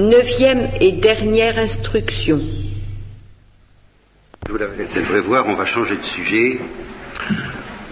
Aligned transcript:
Neuvième 0.00 0.70
et 0.80 0.92
dernière 0.92 1.58
instruction. 1.58 2.40
Vous 4.48 4.56
l'avais 4.56 4.84
laissé 4.84 5.02
prévoir, 5.02 5.46
on 5.46 5.52
va 5.52 5.66
changer 5.66 5.96
de 5.96 6.02
sujet. 6.02 6.58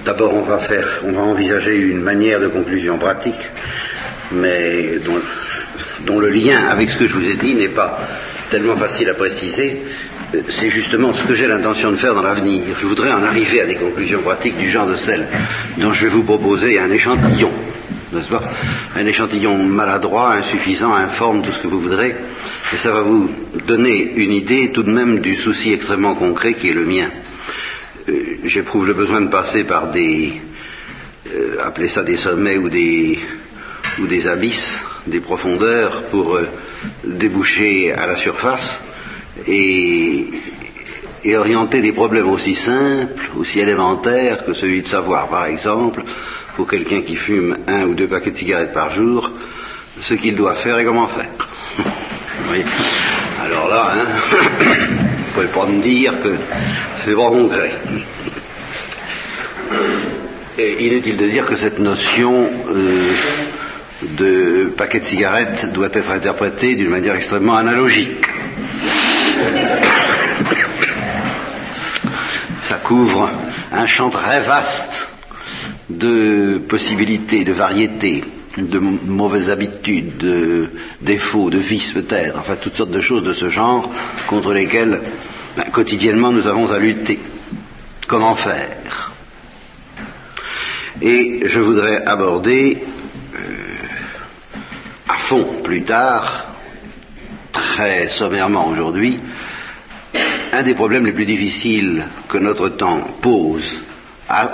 D'abord, 0.06 0.32
on 0.32 0.40
va 0.40 0.60
faire, 0.60 1.02
on 1.04 1.12
va 1.12 1.20
envisager 1.20 1.76
une 1.76 2.00
manière 2.00 2.40
de 2.40 2.48
conclusion 2.48 2.96
pratique, 2.96 3.46
mais 4.32 5.00
dont, 5.04 5.20
dont 6.06 6.18
le 6.18 6.30
lien 6.30 6.68
avec 6.68 6.88
ce 6.88 6.96
que 6.96 7.06
je 7.06 7.12
vous 7.12 7.28
ai 7.28 7.36
dit 7.36 7.54
n'est 7.54 7.74
pas 7.74 7.98
tellement 8.48 8.78
facile 8.78 9.10
à 9.10 9.14
préciser. 9.14 9.82
C'est 10.48 10.70
justement 10.70 11.12
ce 11.12 11.24
que 11.24 11.34
j'ai 11.34 11.46
l'intention 11.46 11.90
de 11.90 11.96
faire 11.96 12.14
dans 12.14 12.22
l'avenir. 12.22 12.74
Je 12.74 12.86
voudrais 12.86 13.12
en 13.12 13.22
arriver 13.22 13.60
à 13.60 13.66
des 13.66 13.76
conclusions 13.76 14.22
pratiques 14.22 14.56
du 14.56 14.70
genre 14.70 14.86
de 14.86 14.96
celles 14.96 15.26
dont 15.76 15.92
je 15.92 16.06
vais 16.06 16.10
vous 16.10 16.24
proposer 16.24 16.78
un 16.78 16.90
échantillon, 16.90 17.52
Un 18.94 19.06
échantillon 19.06 19.58
maladroit, 19.64 20.32
insuffisant, 20.34 20.94
informe, 20.94 21.42
tout 21.42 21.52
ce 21.52 21.58
que 21.58 21.66
vous 21.68 21.80
voudrez, 21.80 22.16
et 22.72 22.76
ça 22.78 22.90
va 22.90 23.02
vous 23.02 23.28
donner 23.66 24.12
une 24.16 24.32
idée 24.32 24.70
tout 24.72 24.82
de 24.82 24.90
même 24.90 25.18
du 25.20 25.36
souci 25.36 25.72
extrêmement 25.74 26.14
concret 26.14 26.54
qui 26.54 26.70
est 26.70 26.72
le 26.74 26.86
mien. 26.86 27.10
Euh, 28.08 28.38
J'éprouve 28.44 28.86
le 28.86 28.94
besoin 28.94 29.20
de 29.20 29.28
passer 29.28 29.64
par 29.64 29.90
des, 29.90 30.40
euh, 31.30 31.56
appelez 31.62 31.88
ça 31.88 32.02
des 32.02 32.16
sommets 32.16 32.56
ou 32.56 32.70
des, 32.70 33.18
abysses, 34.26 34.80
des 35.06 35.20
profondeurs 35.20 36.04
pour 36.10 36.36
euh, 36.36 36.48
déboucher 37.04 37.92
à 37.92 38.06
la 38.06 38.16
surface 38.16 38.80
et 39.46 40.30
orienter 41.36 41.82
des 41.82 41.92
problèmes 41.92 42.30
aussi 42.30 42.54
simples, 42.54 43.30
aussi 43.36 43.60
élémentaires 43.60 44.46
que 44.46 44.54
celui 44.54 44.80
de 44.80 44.86
savoir, 44.88 45.28
par 45.28 45.44
exemple, 45.44 46.02
pour 46.58 46.66
quelqu'un 46.66 47.00
qui 47.02 47.14
fume 47.14 47.56
un 47.68 47.84
ou 47.84 47.94
deux 47.94 48.08
paquets 48.08 48.32
de 48.32 48.36
cigarettes 48.36 48.72
par 48.72 48.90
jour, 48.90 49.30
ce 50.00 50.14
qu'il 50.14 50.34
doit 50.34 50.56
faire 50.56 50.76
et 50.80 50.84
comment 50.84 51.06
faire. 51.06 51.30
Alors 53.40 53.68
là, 53.68 53.92
hein, 53.94 54.06
vous 54.58 55.34
pouvez 55.34 55.46
pas 55.46 55.66
me 55.66 55.80
dire 55.80 56.20
que 56.20 56.34
c'est 57.04 57.14
pas 57.14 57.28
concret. 57.28 57.70
Et 60.58 60.84
inutile 60.84 61.16
de 61.16 61.28
dire 61.28 61.46
que 61.46 61.54
cette 61.54 61.78
notion 61.78 62.50
euh, 62.74 63.12
de 64.18 64.72
paquet 64.76 64.98
de 64.98 65.04
cigarettes 65.04 65.72
doit 65.72 65.90
être 65.92 66.10
interprétée 66.10 66.74
d'une 66.74 66.90
manière 66.90 67.14
extrêmement 67.14 67.54
analogique. 67.56 68.26
Ça 72.62 72.80
couvre 72.82 73.30
un 73.70 73.86
champ 73.86 74.10
très 74.10 74.40
vaste 74.40 75.08
de 75.90 76.58
possibilités, 76.68 77.44
de 77.44 77.52
variétés, 77.52 78.24
de 78.56 78.78
mauvaises 78.78 79.50
habitudes, 79.50 80.16
de 80.18 80.70
défauts, 81.00 81.50
de 81.50 81.58
vices 81.58 81.92
peut-être, 81.92 82.38
enfin 82.38 82.56
toutes 82.56 82.74
sortes 82.76 82.90
de 82.90 83.00
choses 83.00 83.22
de 83.22 83.32
ce 83.32 83.48
genre 83.48 83.90
contre 84.26 84.52
lesquelles 84.52 85.00
ben, 85.56 85.64
quotidiennement 85.70 86.32
nous 86.32 86.46
avons 86.46 86.70
à 86.70 86.78
lutter. 86.78 87.18
Comment 88.06 88.34
faire? 88.34 89.12
Et 91.00 91.42
je 91.46 91.60
voudrais 91.60 92.04
aborder 92.04 92.78
euh, 93.34 93.38
à 95.08 95.18
fond 95.18 95.60
plus 95.62 95.82
tard, 95.82 96.46
très 97.52 98.08
sommairement 98.08 98.68
aujourd'hui, 98.68 99.20
un 100.52 100.62
des 100.62 100.74
problèmes 100.74 101.06
les 101.06 101.12
plus 101.12 101.26
difficiles 101.26 102.04
que 102.28 102.38
notre 102.38 102.70
temps 102.70 103.00
pose 103.20 103.80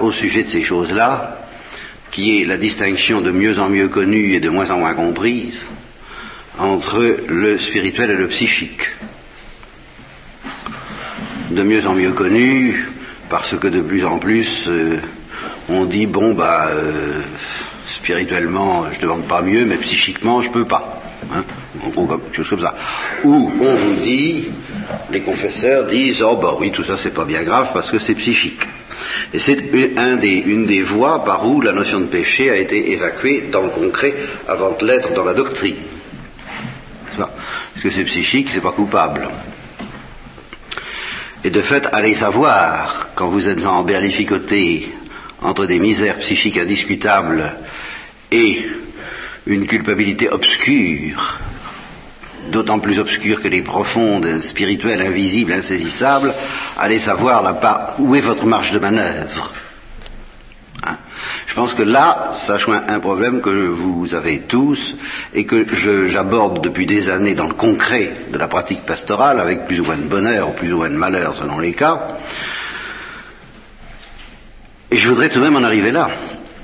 au 0.01 0.13
sujet 0.13 0.45
de 0.45 0.49
ces 0.49 0.63
choses-là, 0.63 1.39
qui 2.11 2.41
est 2.41 2.45
la 2.45 2.57
distinction 2.57 3.21
de 3.21 3.31
mieux 3.31 3.59
en 3.59 3.69
mieux 3.69 3.89
connue 3.89 4.35
et 4.35 4.41
de 4.41 4.49
moins 4.49 4.71
en 4.71 4.79
moins 4.79 4.95
comprise 4.95 5.61
entre 6.59 7.19
le 7.27 7.59
spirituel 7.59 8.11
et 8.11 8.17
le 8.17 8.29
psychique. 8.29 8.89
De 11.51 11.63
mieux 11.63 11.87
en 11.87 11.95
mieux 11.95 12.13
connue 12.13 12.89
parce 13.29 13.57
que 13.57 13.67
de 13.67 13.81
plus 13.81 14.05
en 14.05 14.19
plus 14.19 14.49
euh, 14.69 14.99
on 15.69 15.87
dit 15.87 16.07
bon 16.07 16.35
bah 16.35 16.69
euh, 16.69 17.23
spirituellement 17.97 18.87
je 18.93 19.01
demande 19.01 19.27
pas 19.27 19.43
mieux 19.43 19.65
mais 19.65 19.77
psychiquement 19.79 20.41
je 20.41 20.51
peux 20.51 20.67
pas. 20.67 21.01
Hein, 21.33 21.43
en 21.83 21.89
gros, 21.89 22.07
comme, 22.07 22.33
chose 22.33 22.49
comme 22.49 22.61
ça. 22.61 22.75
Ou 23.25 23.51
on 23.61 23.75
vous 23.77 23.97
dit, 23.97 24.51
les 25.11 25.23
confesseurs 25.23 25.87
disent 25.87 26.23
oh 26.23 26.37
bah 26.37 26.55
oui 26.61 26.71
tout 26.71 26.85
ça 26.85 26.97
c'est 26.97 27.15
pas 27.15 27.25
bien 27.25 27.43
grave 27.43 27.71
parce 27.73 27.91
que 27.91 27.99
c'est 27.99 28.15
psychique. 28.15 28.61
Et 29.33 29.39
c'est 29.39 29.59
une, 29.73 29.99
un 29.99 30.17
des- 30.17 30.83
voies 30.83 31.25
par 31.25 31.47
où 31.47 31.61
la 31.61 31.73
notion 31.73 32.01
de 32.01 32.07
péché 32.07 32.51
a 32.51 32.57
été 32.57 32.93
évacuée 32.93 33.49
dans 33.51 33.63
le 33.63 33.71
concret 33.71 34.15
avant 34.49 34.73
de 34.77 34.85
l'être 34.87 35.13
dans 35.15 35.25
la 35.25 35.35
doctrine. 35.35 35.77
Parce 37.17 37.31
que 37.83 37.91
c'est 37.91 38.05
psychique, 38.05 38.49
c'est 38.53 38.61
pas 38.61 38.73
coupable. 38.73 39.29
Et 41.45 41.51
de 41.51 41.61
fait, 41.61 41.87
allez 41.93 42.17
savoir, 42.17 43.11
quand 43.15 43.29
vous 43.29 43.49
êtes 43.49 43.65
en 43.67 43.83
berlificoté 43.83 44.89
entre 45.43 45.67
des 45.67 45.79
misères 45.79 46.19
psychiques 46.19 46.57
indiscutables 46.57 47.57
et 48.33 48.67
une 49.47 49.67
culpabilité 49.67 50.29
obscure, 50.31 51.39
d'autant 52.51 52.79
plus 52.79 52.99
obscure 52.99 53.41
que 53.41 53.49
les 53.49 53.63
profondes, 53.63 54.41
spirituelles, 54.41 55.03
invisibles, 55.03 55.53
insaisissables, 55.53 56.35
allez 56.77 56.99
savoir 56.99 57.43
là 57.43 57.55
pas 57.55 57.95
où 57.99 58.15
est 58.15 58.21
votre 58.21 58.47
marge 58.47 58.73
de 58.73 58.79
manœuvre. 58.79 59.53
Hein 60.83 60.99
je 61.47 61.55
pense 61.55 61.75
que 61.75 61.83
là, 61.83 62.33
ça 62.47 62.59
joint 62.59 62.83
un 62.89 62.99
problème 63.01 63.41
que 63.41 63.69
vous 63.69 64.15
avez 64.15 64.41
tous 64.41 64.97
et 65.33 65.45
que 65.47 65.65
j'aborde 66.07 66.63
depuis 66.63 66.85
des 66.87 67.09
années 67.09 67.35
dans 67.35 67.47
le 67.47 67.55
concret 67.55 68.13
de 68.33 68.39
la 68.39 68.49
pratique 68.49 68.85
pastorale, 68.85 69.41
avec 69.41 69.67
plus 69.67 69.81
ou 69.81 69.85
moins 69.85 69.97
de 69.97 70.09
bonheur 70.09 70.49
ou 70.49 70.53
plus 70.53 70.73
ou 70.73 70.79
moins 70.79 70.91
de 70.91 70.97
malheur 70.97 71.37
selon 71.37 71.59
les 71.61 71.73
cas. 71.73 72.19
Et 74.91 74.97
je 74.97 75.09
voudrais 75.09 75.29
tout 75.29 75.39
de 75.39 75.45
même 75.45 75.57
en 75.57 75.63
arriver 75.63 75.93
là. 75.93 76.11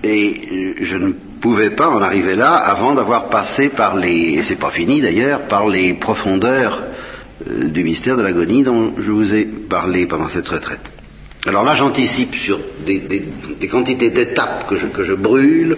Et 0.03 0.49
euh, 0.53 0.75
je 0.81 0.97
ne 0.97 1.13
pouvais 1.41 1.71
pas 1.71 1.89
en 1.89 2.03
arriver 2.03 2.37
là 2.37 2.55
avant 2.55 2.95
d'avoir 2.95 3.29
passé 3.29 3.71
par 3.71 3.97
les, 3.97 4.35
et 4.35 4.43
c'est 4.43 4.59
pas 4.59 4.71
fini 4.71 5.01
d'ailleurs, 5.01 5.43
par 5.49 5.69
les 5.69 5.95
profondeurs 5.95 6.83
euh, 7.49 7.65
du 7.69 7.83
mystère 7.83 8.17
de 8.17 8.23
l'agonie 8.23 8.63
dont 8.63 8.95
je 8.99 9.11
vous 9.11 9.35
ai 9.35 9.45
parlé 9.45 10.07
pendant 10.07 10.29
cette 10.29 10.49
retraite. 10.49 10.83
Alors 11.47 11.65
là, 11.65 11.75
j'anticipe 11.75 12.35
sur 12.35 12.61
des, 12.85 13.29
quantités 13.71 14.11
d'étapes 14.11 14.69
que 14.69 14.77
je, 14.77 14.87
que 14.87 15.05
je 15.05 15.15
brûle 15.15 15.77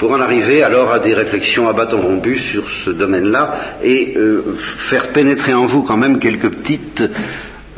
pour 0.00 0.10
en 0.10 0.20
arriver 0.20 0.62
alors 0.62 0.90
à 0.90 0.98
des 0.98 1.14
réflexions 1.14 1.68
à 1.68 1.72
bâton 1.72 2.00
rompu 2.00 2.38
sur 2.38 2.68
ce 2.84 2.90
domaine-là 2.90 3.78
et 3.82 4.14
euh, 4.16 4.56
faire 4.88 5.12
pénétrer 5.12 5.54
en 5.54 5.66
vous 5.66 5.82
quand 5.82 5.96
même 5.96 6.18
quelques 6.18 6.50
petites 6.50 7.04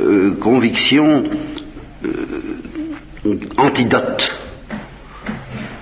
euh, 0.00 0.34
convictions 0.40 1.24
antidotes 3.58 4.41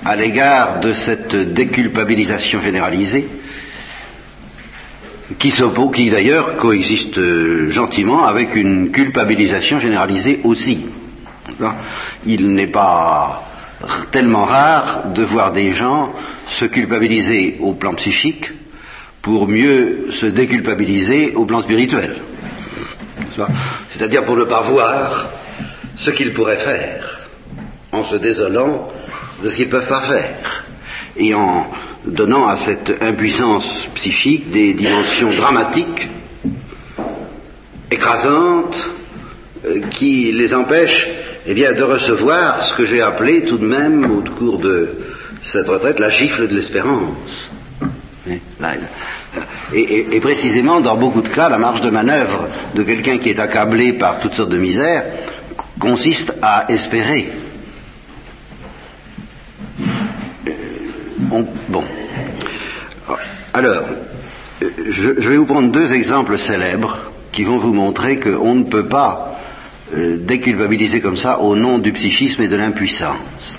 à 0.05 0.17
l'égard 0.17 0.81
de 0.81 0.93
cette 0.93 1.35
déculpabilisation 1.53 2.61
généralisée 2.61 3.27
qui 5.39 6.11
d'ailleurs 6.11 6.57
coexiste 6.57 7.19
euh, 7.19 7.71
gentiment 7.71 8.25
avec 8.27 8.57
une 8.57 8.91
culpabilisation 8.91 9.79
généralisée 9.79 10.41
aussi. 10.45 10.87
Il 12.27 12.55
n'est 12.55 12.67
pas 12.67 13.43
tellement 14.11 14.45
rare 14.45 15.13
de 15.15 15.23
voir 15.23 15.53
des 15.53 15.73
gens 15.73 16.13
se 16.49 16.65
culpabiliser 16.67 17.59
au 17.61 17.75
plan 17.75 17.95
psychique 17.95 18.53
pour 19.23 19.49
mieux 19.49 20.11
se 20.11 20.27
déculpabiliser 20.27 21.33
au 21.35 21.45
plan 21.45 21.63
spirituel. 21.63 22.17
C'est-à-dire 23.89 24.25
pour 24.25 24.37
ne 24.37 24.45
pas 24.45 24.63
voir 24.63 25.31
ce 25.97 26.11
qu'ils 26.11 26.33
pourraient 26.35 26.59
faire 26.59 27.21
en 27.93 28.05
se 28.05 28.17
désolant 28.17 28.89
de 29.43 29.51
ce 29.51 29.57
qu'ils 29.57 29.69
peuvent 29.69 29.89
pas 29.89 30.03
faire 30.03 30.65
et 31.17 31.35
en 31.35 31.67
donnant 32.05 32.47
à 32.47 32.57
cette 32.57 33.03
impuissance 33.03 33.89
psychique 33.95 34.51
des 34.51 34.73
dimensions 34.75 35.33
dramatiques, 35.35 36.09
écrasantes, 37.91 38.77
euh, 39.67 39.81
qui 39.91 40.33
les 40.33 40.55
empêchent 40.55 41.09
eh 41.47 41.55
bien, 41.55 41.73
de 41.73 41.83
recevoir 41.83 42.65
ce 42.65 42.75
que 42.75 42.85
j'ai 42.87 43.03
appelé 43.03 43.45
tout 43.45 43.59
de 43.59 43.67
même 43.67 44.05
au 44.11 44.23
cours 44.39 44.59
de 44.59 44.89
cette 45.43 45.69
retraite 45.69 45.99
la 45.99 46.11
gifle 46.11 46.49
de 46.49 46.55
l'espérance. 46.55 47.51
Et- 49.75 50.07
et 50.17 50.21
précisément, 50.21 50.81
dans 50.81 50.97
beaucoup 50.97 51.23
de 51.23 51.29
cas, 51.29 51.49
la 51.49 51.59
marge 51.59 51.81
de 51.81 51.91
manœuvre 51.91 52.49
de 52.75 52.83
quelqu'un 52.83 53.19
qui 53.19 53.31
est 53.31 53.39
accablé 53.41 53.95
par 53.95 54.21
toutes 54.21 54.35
sortes 54.35 54.51
de 54.51 54.59
misères 54.59 55.05
consiste 55.79 56.33
à 56.43 56.67
espérer. 56.71 57.31
On- 61.31 61.47
bon. 61.69 61.85
Alors, 63.53 63.85
je, 64.61 65.11
vais 65.29 65.37
vous 65.37 65.47
prendre 65.47 65.73
deux 65.73 65.93
exemples 65.93 66.39
célèbres 66.39 67.11
qui 67.33 67.45
vont 67.45 67.59
vous 67.59 67.73
montrer 67.73 68.21
qu'on 68.21 68.55
ne 68.55 68.65
peut 68.65 68.87
pas 68.89 69.39
euh, 69.97 70.19
déculpabiliser 70.19 71.01
comme 71.01 71.17
ça 71.17 71.41
au 71.41 71.57
nom 71.57 71.79
du 71.79 71.93
psychisme 71.93 72.43
et 72.43 72.49
de 72.49 72.57
l'impuissance. 72.57 73.59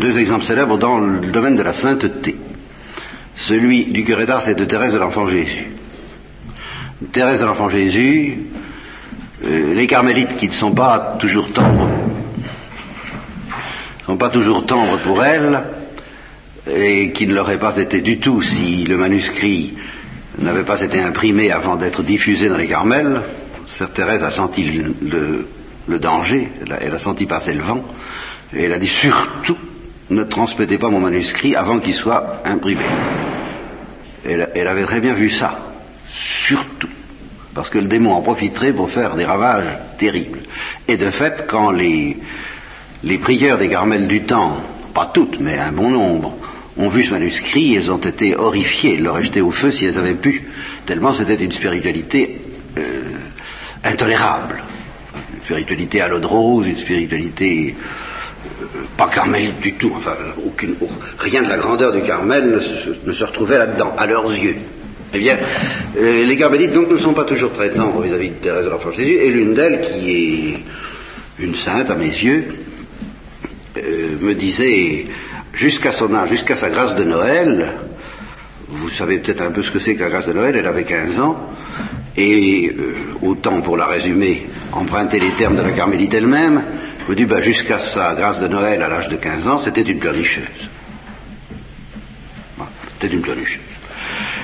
Deux 0.00 0.18
exemples 0.18 0.44
célèbres 0.44 0.78
dans 0.78 0.98
le 0.98 1.30
domaine 1.30 1.56
de 1.56 1.62
la 1.62 1.72
sainteté. 1.72 2.36
Celui 3.34 3.86
du 3.86 4.04
curé 4.04 4.26
d'Ars 4.26 4.48
et 4.48 4.54
de 4.54 4.64
Thérèse 4.64 4.92
de 4.92 4.98
l'Enfant 4.98 5.26
Jésus. 5.26 5.72
Thérèse 7.12 7.40
de 7.40 7.46
l'Enfant 7.46 7.68
Jésus, 7.68 8.38
euh, 9.44 9.74
les 9.74 9.86
carmélites 9.86 10.36
qui 10.36 10.48
ne 10.48 10.52
sont 10.52 10.72
pas 10.72 11.16
toujours 11.18 11.52
tendres, 11.52 11.88
sont 14.06 14.16
pas 14.16 14.30
toujours 14.30 14.66
tendres 14.66 14.98
pour 14.98 15.24
elle, 15.24 15.62
et 16.68 17.12
qui 17.12 17.26
ne 17.26 17.34
l'auraient 17.34 17.58
pas 17.58 17.76
été 17.76 18.00
du 18.00 18.18
tout 18.18 18.42
si 18.42 18.84
le 18.84 18.96
manuscrit 18.96 19.74
n'avait 20.38 20.64
pas 20.64 20.80
été 20.80 21.00
imprimé 21.00 21.50
avant 21.50 21.76
d'être 21.76 22.02
diffusé 22.02 22.48
dans 22.48 22.56
les 22.56 22.68
Carmels. 22.68 23.22
Sœur 23.66 23.92
Thérèse 23.92 24.22
a 24.22 24.30
senti 24.30 24.64
le, 24.64 25.98
danger, 25.98 26.48
elle 26.80 26.94
a, 26.94 26.98
senti 26.98 27.26
passer 27.26 27.54
le 27.54 27.62
vent, 27.62 27.82
et 28.52 28.64
elle 28.64 28.72
a 28.72 28.78
dit 28.78 28.88
surtout 28.88 29.56
ne 30.10 30.24
transmettez 30.24 30.78
pas 30.78 30.88
mon 30.88 31.00
manuscrit 31.00 31.54
avant 31.54 31.80
qu'il 31.80 31.94
soit 31.94 32.40
imprimé. 32.44 32.84
Elle, 34.24 34.50
elle, 34.54 34.68
avait 34.68 34.84
très 34.84 35.00
bien 35.00 35.14
vu 35.14 35.30
ça, 35.30 35.58
surtout, 36.08 36.88
parce 37.54 37.68
que 37.68 37.78
le 37.78 37.88
démon 37.88 38.12
en 38.12 38.22
profiterait 38.22 38.72
pour 38.72 38.90
faire 38.90 39.16
des 39.16 39.26
ravages 39.26 39.78
terribles. 39.98 40.40
Et 40.86 40.96
de 40.96 41.10
fait, 41.10 41.46
quand 41.46 41.70
les, 41.70 42.16
les 43.04 43.18
prières 43.18 43.58
des 43.58 43.68
Carmels 43.68 44.08
du 44.08 44.22
temps, 44.22 44.58
pas 44.94 45.10
toutes, 45.12 45.38
mais 45.40 45.58
un 45.58 45.72
bon 45.72 45.90
nombre, 45.90 46.34
ont 46.78 46.88
vu 46.88 47.04
ce 47.04 47.10
manuscrit, 47.10 47.74
elles 47.74 47.90
ont 47.90 47.98
été 47.98 48.36
horrifiées, 48.36 48.94
elles 48.94 49.02
l'auraient 49.02 49.24
jeté 49.24 49.40
au 49.40 49.50
feu 49.50 49.72
si 49.72 49.84
elles 49.84 49.98
avaient 49.98 50.14
pu, 50.14 50.44
tellement 50.86 51.12
c'était 51.12 51.34
une 51.34 51.52
spiritualité 51.52 52.40
euh, 52.78 53.02
intolérable. 53.84 54.62
Une 55.34 55.42
spiritualité 55.42 56.00
à 56.00 56.08
l'eau 56.08 56.20
de 56.20 56.26
rose, 56.26 56.68
une 56.68 56.76
spiritualité 56.76 57.74
euh, 58.62 58.64
pas 58.96 59.08
carmélite 59.08 59.60
du 59.60 59.74
tout, 59.74 59.92
enfin 59.96 60.16
aucune, 60.46 60.76
rien 61.18 61.42
de 61.42 61.48
la 61.48 61.58
grandeur 61.58 61.92
du 61.92 62.02
Carmel 62.02 62.60
ne 63.04 63.12
se, 63.12 63.24
retrouvait 63.24 63.58
là-dedans, 63.58 63.94
à 63.98 64.06
leurs 64.06 64.32
yeux. 64.32 64.56
Eh 65.12 65.18
bien, 65.18 65.38
euh, 65.96 66.24
les 66.24 66.36
carmélites 66.36 66.72
donc 66.72 66.90
ne 66.90 66.98
sont 66.98 67.14
pas 67.14 67.24
toujours 67.24 67.52
très 67.54 67.70
tendres 67.70 68.02
vis-à-vis 68.02 68.30
de 68.30 68.34
Thérèse 68.34 68.66
de 68.66 68.70
l'Enfant 68.70 68.92
Jésus, 68.92 69.14
et 69.14 69.30
l'une 69.30 69.54
d'elles, 69.54 69.80
qui 69.80 70.10
est 70.12 71.42
une 71.42 71.54
sainte 71.56 71.90
à 71.90 71.96
mes 71.96 72.06
yeux, 72.06 72.46
me 74.20 74.34
disait 74.34 75.06
jusqu'à 75.52 75.92
son 75.92 76.14
âge, 76.14 76.30
jusqu'à 76.30 76.56
sa 76.56 76.70
grâce 76.70 76.94
de 76.94 77.04
Noël, 77.04 77.74
vous 78.68 78.90
savez 78.90 79.18
peut-être 79.18 79.42
un 79.42 79.50
peu 79.50 79.62
ce 79.62 79.70
que 79.70 79.78
c'est 79.78 79.94
que 79.94 80.00
la 80.00 80.10
grâce 80.10 80.26
de 80.26 80.32
Noël, 80.32 80.54
elle 80.56 80.66
avait 80.66 80.84
15 80.84 81.20
ans, 81.20 81.36
et 82.16 82.70
euh, 82.76 82.94
autant 83.22 83.60
pour 83.62 83.76
la 83.76 83.86
résumer, 83.86 84.48
emprunter 84.72 85.20
les 85.20 85.32
termes 85.32 85.56
de 85.56 85.62
la 85.62 85.72
carmélite 85.72 86.12
elle-même, 86.14 86.62
vous 87.06 87.14
dit, 87.14 87.24
bah, 87.24 87.40
jusqu'à 87.40 87.78
sa 87.78 88.14
grâce 88.14 88.40
de 88.40 88.48
Noël 88.48 88.82
à 88.82 88.88
l'âge 88.88 89.08
de 89.08 89.16
15 89.16 89.48
ans, 89.48 89.58
c'était 89.60 89.82
une 89.82 89.98
pleurnicheuse. 89.98 90.68
C'était 93.00 93.14
une 93.14 93.22
pleurnicheuse. 93.22 93.62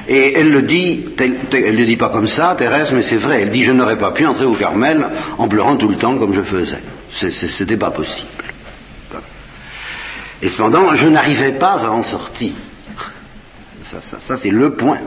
Et 0.08 0.38
elle 0.38 0.50
le 0.50 0.62
dit, 0.62 1.06
elle 1.18 1.74
ne 1.74 1.78
le 1.78 1.86
dit 1.86 1.96
pas 1.96 2.10
comme 2.10 2.28
ça, 2.28 2.54
Thérèse, 2.56 2.92
mais 2.92 3.02
c'est 3.02 3.16
vrai, 3.16 3.42
elle 3.42 3.50
dit, 3.50 3.64
je 3.64 3.72
n'aurais 3.72 3.98
pas 3.98 4.12
pu 4.12 4.24
entrer 4.24 4.44
au 4.44 4.54
Carmel 4.54 5.04
en 5.36 5.48
pleurant 5.48 5.76
tout 5.76 5.88
le 5.88 5.96
temps 5.96 6.16
comme 6.18 6.32
je 6.32 6.42
faisais. 6.42 6.80
C'était 7.10 7.76
pas 7.76 7.90
possible. 7.90 8.28
Et 10.44 10.48
cependant, 10.48 10.94
je 10.94 11.08
n'arrivais 11.08 11.52
pas 11.52 11.86
à 11.86 11.90
en 11.90 12.02
sortir. 12.02 12.52
Ça, 13.82 14.02
ça, 14.02 14.20
ça 14.20 14.36
c'est 14.36 14.50
le 14.50 14.76
point. 14.76 15.00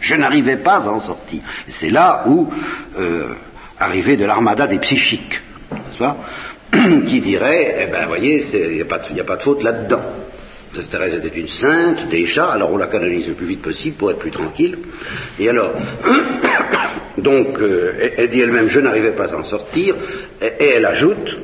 Je 0.00 0.14
n'arrivais 0.14 0.56
pas 0.56 0.76
à 0.76 0.88
en 0.88 1.00
sortir. 1.00 1.42
C'est 1.68 1.90
là 1.90 2.24
où 2.26 2.48
euh, 2.98 3.34
arrivait 3.78 4.16
de 4.16 4.24
l'armada 4.24 4.66
des 4.66 4.78
psychiques, 4.78 5.42
qui 7.06 7.20
dirait, 7.20 7.82
eh 7.82 7.92
ben, 7.92 8.06
voyez, 8.06 8.42
il 8.50 8.76
n'y 8.76 8.80
a, 8.80 8.84
a, 8.84 9.24
pas 9.24 9.36
de 9.36 9.42
faute 9.42 9.62
là-dedans. 9.62 10.02
Thérèse 10.90 11.14
était 11.14 11.38
une 11.38 11.48
sainte, 11.48 12.08
déjà, 12.08 12.50
alors 12.52 12.72
on 12.72 12.78
la 12.78 12.86
canonise 12.86 13.28
le 13.28 13.34
plus 13.34 13.46
vite 13.46 13.62
possible 13.62 13.96
pour 13.98 14.10
être 14.10 14.18
plus 14.18 14.30
tranquille. 14.30 14.78
Et 15.38 15.50
alors, 15.50 15.74
donc, 17.18 17.58
euh, 17.58 18.10
elle 18.16 18.30
dit 18.30 18.40
elle-même, 18.40 18.68
je 18.68 18.80
n'arrivais 18.80 19.12
pas 19.12 19.34
à 19.34 19.36
en 19.36 19.44
sortir, 19.44 19.96
et 20.40 20.64
elle 20.64 20.86
ajoute, 20.86 21.42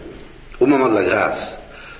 au 0.60 0.66
moment 0.66 0.88
de 0.88 0.94
la 0.94 1.04
grâce, 1.04 1.58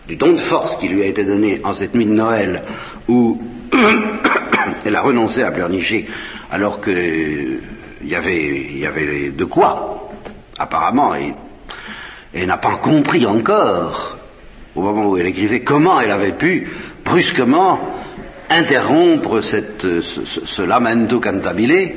du 0.08 0.16
don 0.16 0.32
de 0.32 0.38
force 0.38 0.76
qui 0.76 0.88
lui 0.88 1.02
a 1.02 1.06
été 1.06 1.24
donné 1.24 1.60
en 1.64 1.74
cette 1.74 1.94
nuit 1.94 2.06
de 2.06 2.12
Noël 2.12 2.62
où 3.08 3.40
elle 4.84 4.96
a 4.96 5.02
renoncé 5.02 5.42
à 5.42 5.52
pleurnicher 5.52 6.06
alors 6.50 6.80
qu'il 6.80 7.60
y 8.04 8.14
avait, 8.14 8.72
y 8.74 8.84
avait 8.84 9.30
de 9.30 9.44
quoi, 9.44 10.10
apparemment, 10.58 11.14
et 11.14 11.32
elle 12.34 12.48
n'a 12.48 12.58
pas 12.58 12.76
compris 12.76 13.24
encore, 13.24 14.18
au 14.74 14.82
moment 14.82 15.08
où 15.08 15.16
elle 15.16 15.26
écrivait, 15.26 15.60
comment 15.60 16.00
elle 16.00 16.10
avait 16.10 16.36
pu 16.36 16.68
brusquement 17.04 17.80
interrompre 18.50 19.40
cette, 19.40 20.02
ce, 20.02 20.62
lamento 20.62 21.20
cantabile 21.20 21.92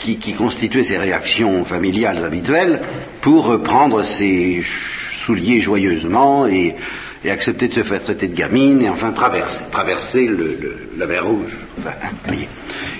qui, 0.00 0.18
qui 0.18 0.34
constituait 0.34 0.84
ses 0.84 0.98
réactions 0.98 1.64
familiales 1.64 2.24
habituelles 2.24 2.80
pour 3.20 3.62
prendre 3.62 4.04
ses 4.04 4.62
souliers 5.24 5.60
joyeusement 5.60 6.46
et 6.46 6.76
et 7.24 7.30
accepter 7.30 7.68
de 7.68 7.74
se 7.74 7.82
faire 7.84 8.02
traiter 8.02 8.28
de 8.28 8.34
gamine, 8.34 8.82
et 8.82 8.88
enfin 8.88 9.12
traverser, 9.12 9.64
traverser 9.70 10.26
le, 10.26 10.88
la 10.96 11.06
mer 11.06 11.26
Rouge. 11.26 11.56
Enfin. 11.78 11.92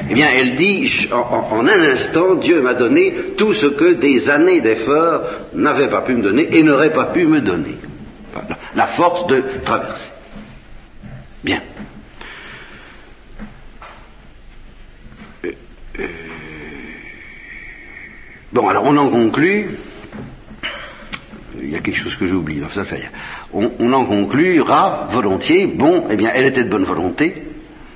Eh 0.08 0.14
bien, 0.14 0.28
elle 0.32 0.56
dit, 0.56 1.08
en, 1.12 1.66
un 1.66 1.80
instant, 1.92 2.36
Dieu 2.36 2.60
m'a 2.62 2.74
donné 2.74 3.12
tout 3.36 3.54
ce 3.54 3.66
que 3.66 3.94
des 3.94 4.28
années 4.30 4.60
d'efforts 4.60 5.22
n'avaient 5.54 5.88
pas 5.88 6.02
pu 6.02 6.14
me 6.14 6.22
donner 6.22 6.48
et 6.54 6.62
n'auraient 6.62 6.92
pas 6.92 7.06
pu 7.06 7.26
me 7.26 7.40
donner. 7.40 7.76
La 8.74 8.86
force 8.88 9.26
de 9.26 9.42
traverser. 9.64 10.12
Bien. 11.42 11.60
Euh, 15.44 15.52
euh... 15.98 16.06
Bon, 18.52 18.68
alors 18.68 18.84
on 18.84 18.96
en 18.96 19.10
conclut 19.10 19.70
il 21.60 21.70
y 21.70 21.76
a 21.76 21.80
quelque 21.80 21.98
chose 21.98 22.16
que 22.16 22.26
j'oublie, 22.26 22.62
ça 22.74 22.84
fait. 22.84 23.10
On, 23.52 23.72
on, 23.78 23.92
en 23.92 24.04
conclura 24.04 25.08
volontiers, 25.10 25.66
bon, 25.66 26.06
eh 26.10 26.16
bien, 26.16 26.30
elle 26.34 26.46
était 26.46 26.64
de 26.64 26.70
bonne 26.70 26.84
volonté, 26.84 27.48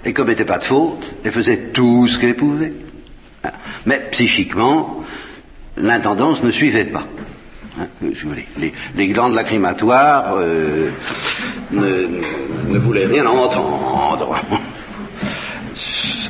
et 0.04 0.12
comme 0.12 0.28
elle 0.28 0.34
n'était 0.34 0.44
pas 0.44 0.58
de 0.58 0.64
faute, 0.64 1.14
elle 1.24 1.32
faisait 1.32 1.70
tout 1.72 2.06
ce 2.08 2.18
qu'elle 2.18 2.36
pouvait. 2.36 2.72
Mais 3.84 4.08
psychiquement, 4.10 5.04
l'intendance 5.76 6.42
ne 6.42 6.50
suivait 6.50 6.86
pas. 6.86 7.06
Hein, 7.78 7.88
les, 8.58 8.72
les, 8.96 9.08
glandes 9.08 9.34
lacrymatoires 9.34 10.36
euh, 10.38 10.88
ne, 11.70 12.06
ne, 12.68 12.78
voulaient 12.78 13.06
rien 13.06 13.26
entendre. 13.26 14.40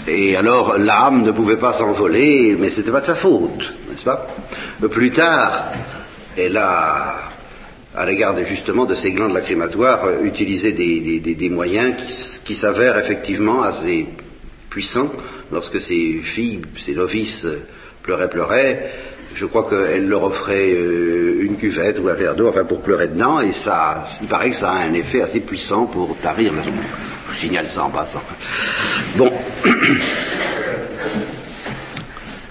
Et 0.08 0.36
alors 0.36 0.76
l'âme 0.76 1.22
ne 1.22 1.30
pouvait 1.30 1.56
pas 1.56 1.72
s'envoler, 1.72 2.56
mais 2.58 2.70
c'était 2.70 2.90
pas 2.90 3.00
de 3.00 3.06
sa 3.06 3.14
faute, 3.14 3.72
n'est-ce 3.88 4.04
pas? 4.04 4.26
Plus 4.90 5.12
tard, 5.12 5.72
elle 6.36 6.56
a, 6.56 7.30
à 7.94 8.06
l'égard 8.06 8.36
justement 8.44 8.84
de 8.84 8.94
ces 8.94 9.12
glandes 9.12 9.32
lacrymatoires, 9.32 10.04
euh, 10.04 10.22
utilisé 10.24 10.72
des, 10.72 11.20
des, 11.20 11.48
moyens 11.48 11.94
qui, 11.96 12.14
qui 12.44 12.54
s'avèrent 12.54 12.98
effectivement 12.98 13.62
assez 13.62 14.06
puissants 14.70 15.10
lorsque 15.50 15.80
ces 15.80 16.20
filles, 16.22 16.62
ces 16.84 16.94
novices 16.94 17.44
euh, 17.44 17.60
pleuraient, 18.02 18.28
pleuraient. 18.28 18.92
Je 19.34 19.46
crois 19.46 19.68
qu'elle 19.68 20.08
leur 20.08 20.22
offrait 20.24 20.72
euh, 20.72 21.42
une 21.42 21.56
cuvette 21.56 21.98
ou 21.98 22.08
un 22.08 22.14
verre 22.14 22.34
d'eau, 22.36 22.48
enfin 22.48 22.64
pour 22.64 22.82
pleurer 22.82 23.08
dedans, 23.08 23.40
et 23.40 23.52
ça, 23.52 24.04
il 24.22 24.28
paraît 24.28 24.50
que 24.50 24.56
ça 24.56 24.70
a 24.70 24.84
un 24.84 24.94
effet 24.94 25.22
assez 25.22 25.40
puissant 25.40 25.86
pour 25.86 26.16
tarir 26.20 26.52
Je 27.32 27.38
signale 27.38 27.68
ça 27.68 27.84
en 27.84 27.90
passant. 27.90 28.22
Bon. 29.16 29.32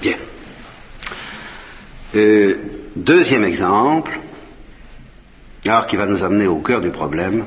Bien. 0.01 0.15
Euh, 2.15 2.55
Deuxième 2.95 3.43
exemple, 3.43 4.17
alors 5.65 5.85
qui 5.85 5.97
va 5.97 6.05
nous 6.05 6.23
amener 6.23 6.47
au 6.47 6.59
cœur 6.61 6.79
du 6.79 6.91
problème, 6.91 7.45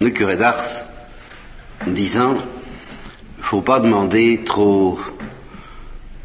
le 0.00 0.10
curé 0.10 0.36
d'Ars 0.36 0.84
disant 1.88 2.34
il 2.34 3.40
ne 3.40 3.42
faut 3.42 3.62
pas 3.62 3.80
demander 3.80 4.42
trop 4.44 5.00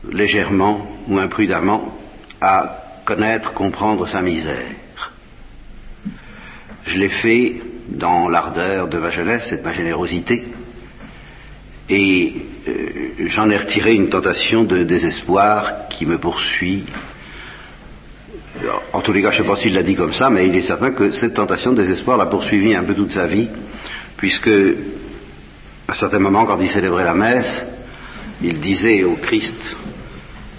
légèrement 0.08 0.86
ou 1.08 1.18
imprudemment 1.18 1.98
à 2.40 2.84
connaître, 3.06 3.54
comprendre 3.54 4.08
sa 4.08 4.22
misère. 4.22 4.76
Je 6.84 7.00
l'ai 7.00 7.10
fait 7.10 7.60
dans 7.88 8.28
l'ardeur 8.28 8.88
de 8.88 9.00
ma 9.00 9.10
jeunesse 9.10 9.52
et 9.52 9.58
de 9.58 9.64
ma 9.64 9.74
générosité, 9.74 10.44
et 11.90 12.34
euh, 12.68 12.90
j'en 13.30 13.50
ai 13.50 13.58
retiré 13.58 13.96
une 13.96 14.10
tentation 14.10 14.64
de 14.64 14.84
désespoir 14.84 15.88
qui 15.90 16.06
me 16.06 16.20
poursuit 16.20 16.86
en 18.94 19.02
tous 19.02 19.14
les 19.14 19.22
cas, 19.22 19.32
je 19.32 19.40
ne 19.40 19.44
sais 19.44 19.50
pas 19.50 19.56
s'il 19.56 19.74
l'a 19.74 19.84
dit 19.84 19.96
comme 19.96 20.14
ça, 20.14 20.30
mais 20.30 20.48
il 20.48 20.56
est 20.56 20.62
certain 20.62 20.92
que 20.92 21.12
cette 21.12 21.34
tentation 21.34 21.74
de 21.74 21.82
désespoir 21.82 22.18
l'a 22.18 22.26
poursuivi 22.26 22.76
un 22.76 22.84
peu 22.84 22.94
toute 22.94 23.12
sa 23.12 23.28
vie, 23.28 23.50
puisque 24.18 24.50
à 25.88 25.94
certains 25.94 26.20
moments, 26.20 26.46
quand 26.46 26.60
il 26.60 26.70
célébrait 26.70 27.04
la 27.04 27.14
messe, 27.14 27.64
il 28.42 28.60
disait 28.60 29.04
au 29.04 29.16
Christ 29.16 29.76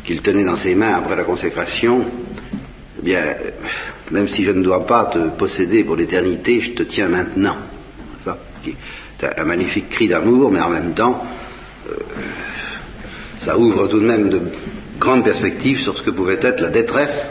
qu'il 0.04 0.20
tenait 0.20 0.44
dans 0.44 0.56
ses 0.56 0.74
mains 0.74 0.94
après 0.94 1.16
la 1.16 1.24
consécration, 1.24 2.06
eh 3.00 3.04
bien, 3.04 3.22
même 4.10 4.28
si 4.28 4.44
je 4.44 4.52
ne 4.52 4.62
dois 4.62 4.86
pas 4.86 5.06
te 5.06 5.18
posséder 5.36 5.84
pour 5.84 5.96
l'éternité, 5.96 6.60
je 6.60 6.72
te 6.72 6.82
tiens 6.84 7.08
maintenant. 7.08 7.56
C'est 9.18 9.38
un 9.38 9.44
magnifique 9.44 9.88
cri 9.88 10.08
d'amour, 10.08 10.52
mais 10.52 10.60
en 10.60 10.68
même 10.68 10.94
temps, 10.94 11.24
ça 13.38 13.58
ouvre 13.58 13.88
tout 13.88 14.00
de 14.00 14.06
même 14.06 14.28
de 14.28 14.42
grandes 14.98 15.24
perspectives 15.24 15.80
sur 15.80 15.96
ce 15.96 16.02
que 16.02 16.10
pouvait 16.10 16.38
être 16.40 16.60
la 16.60 16.70
détresse 16.70 17.30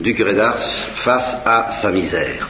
du 0.00 0.14
curé 0.14 0.34
d'Ars 0.34 0.58
face 0.96 1.36
à 1.44 1.72
sa 1.80 1.92
misère. 1.92 2.48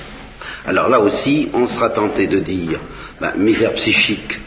Alors 0.66 0.88
là 0.88 1.00
aussi, 1.00 1.48
on 1.52 1.66
sera 1.66 1.90
tenté 1.90 2.26
de 2.26 2.40
dire 2.40 2.80
ben, 3.20 3.32
misère 3.36 3.74
psychique, 3.74 4.38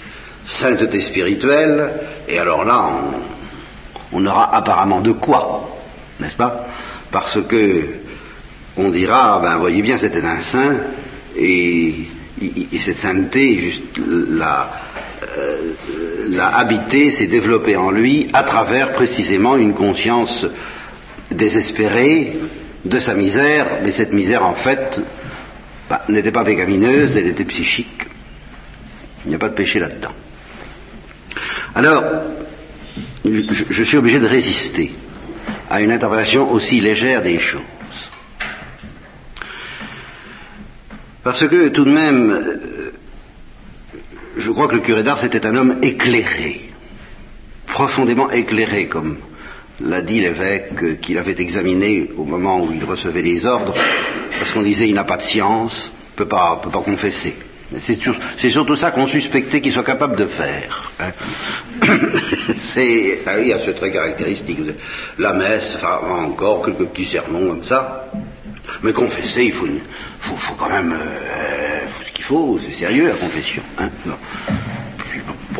sainteté 0.46 1.02
spirituelle, 1.02 1.92
et 2.28 2.38
alors 2.38 2.64
là, 2.64 2.90
on, 4.12 4.26
aura 4.26 4.56
apparemment 4.56 5.02
de 5.02 5.12
quoi, 5.12 5.70
n'est-ce 6.20 6.36
pas? 6.36 6.68
Parce 7.12 7.40
que 7.48 7.84
on 8.78 8.90
dira, 8.90 9.40
ben 9.42 9.58
voyez 9.58 9.82
bien, 9.82 9.98
c'était 9.98 10.24
un 10.24 10.42
saint, 10.42 10.76
et, 11.36 11.94
et 12.42 12.80
cette 12.80 12.98
sainteté, 12.98 13.60
juste 13.60 13.84
la, 13.98 14.70
euh, 15.38 15.74
l'a 16.30 16.48
habité, 16.48 17.12
s'est 17.12 17.28
développé 17.28 17.76
en 17.76 17.92
lui 17.92 18.30
à 18.34 18.44
travers 18.44 18.94
précisément 18.94 19.56
une 19.58 19.74
conscience 19.74 20.46
désespérée 21.32 22.38
de 22.86 23.00
sa 23.00 23.14
misère, 23.14 23.80
mais 23.84 23.92
cette 23.92 24.12
misère 24.12 24.44
en 24.46 24.56
fait 24.56 25.00
bah, 25.90 26.04
n'était 26.10 26.32
pas 26.32 26.44
pécamineuse, 26.44 27.16
elle 27.18 27.28
était 27.28 27.46
psychique. 27.46 28.08
Il 29.26 29.30
n'y 29.30 29.36
a 29.36 29.40
pas 29.40 29.50
de 29.50 29.56
péché 29.56 29.80
là-dedans. 29.80 30.14
Alors, 31.76 32.04
je, 33.26 33.84
suis 33.84 33.98
obligé 33.98 34.20
de 34.20 34.28
résister 34.28 34.92
à 35.70 35.82
une 35.82 35.92
interprétation 35.92 36.52
aussi 36.52 36.82
légère 36.82 37.22
des 37.22 37.40
choses. 37.40 37.62
Parce 41.24 41.48
que 41.48 41.70
tout 41.70 41.86
de 41.86 41.92
même, 41.92 42.32
euh, 42.32 42.92
je 44.38 44.52
crois 44.52 44.68
que 44.68 44.76
le 44.76 44.82
curé 44.82 45.04
d'Ars 45.04 45.24
était 45.24 45.46
un 45.46 45.56
homme 45.56 45.78
éclairé, 45.82 46.70
profondément 47.66 48.30
éclairé, 48.30 48.88
comme 48.88 49.18
l'a 49.82 50.02
dit 50.02 50.20
l'évêque 50.20 51.00
qu'il 51.02 51.18
avait 51.18 51.40
examiné 51.40 52.10
au 52.18 52.26
moment 52.26 52.64
où 52.64 52.72
il 52.74 52.84
recevait 52.84 53.22
les 53.22 53.46
ordres, 53.46 53.74
parce 54.40 54.52
qu'on 54.52 54.62
disait 54.62 54.88
il 54.88 54.96
n'a 54.96 55.04
pas 55.04 55.18
de 55.18 55.24
science, 55.24 55.92
ne 56.14 56.18
peut 56.18 56.28
pas, 56.28 56.60
peut 56.64 56.70
pas 56.70 56.82
confesser. 56.82 57.36
C'est, 57.78 58.52
surtout 58.52 58.76
ça 58.76 58.92
qu'on 58.92 59.08
suspectait 59.08 59.60
qu'il 59.60 59.72
soit 59.72 59.84
capable 59.84 60.16
de 60.16 60.28
faire. 60.28 60.92
Hein. 61.00 61.12
c'est, 62.74 63.20
ah 63.26 63.32
oui, 63.38 63.52
il 63.56 63.74
très 63.74 63.92
caractéristique. 63.92 64.60
La 65.18 65.34
messe, 65.34 65.74
enfin, 65.76 66.00
encore 66.08 66.64
quelques 66.64 66.86
petits 66.90 67.06
sermons 67.06 67.48
comme 67.48 67.64
ça. 67.64 68.12
Mais 68.84 68.94
confesser, 68.94 69.46
il 69.46 69.54
faut, 69.54 69.68
quand 70.58 70.70
même 70.70 70.94
euh, 70.94 71.80
ce 72.06 72.12
qu'il 72.12 72.26
faut, 72.26 72.60
c'est 72.64 72.74
sérieux 72.74 73.08
la 73.08 73.16
confession. 73.16 73.64
Hein 73.78 73.90
non. 74.06 74.18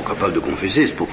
Capable 0.06 0.34
de 0.34 0.40
confesser, 0.40 0.88
c'est 0.88 0.96
pour. 0.96 1.08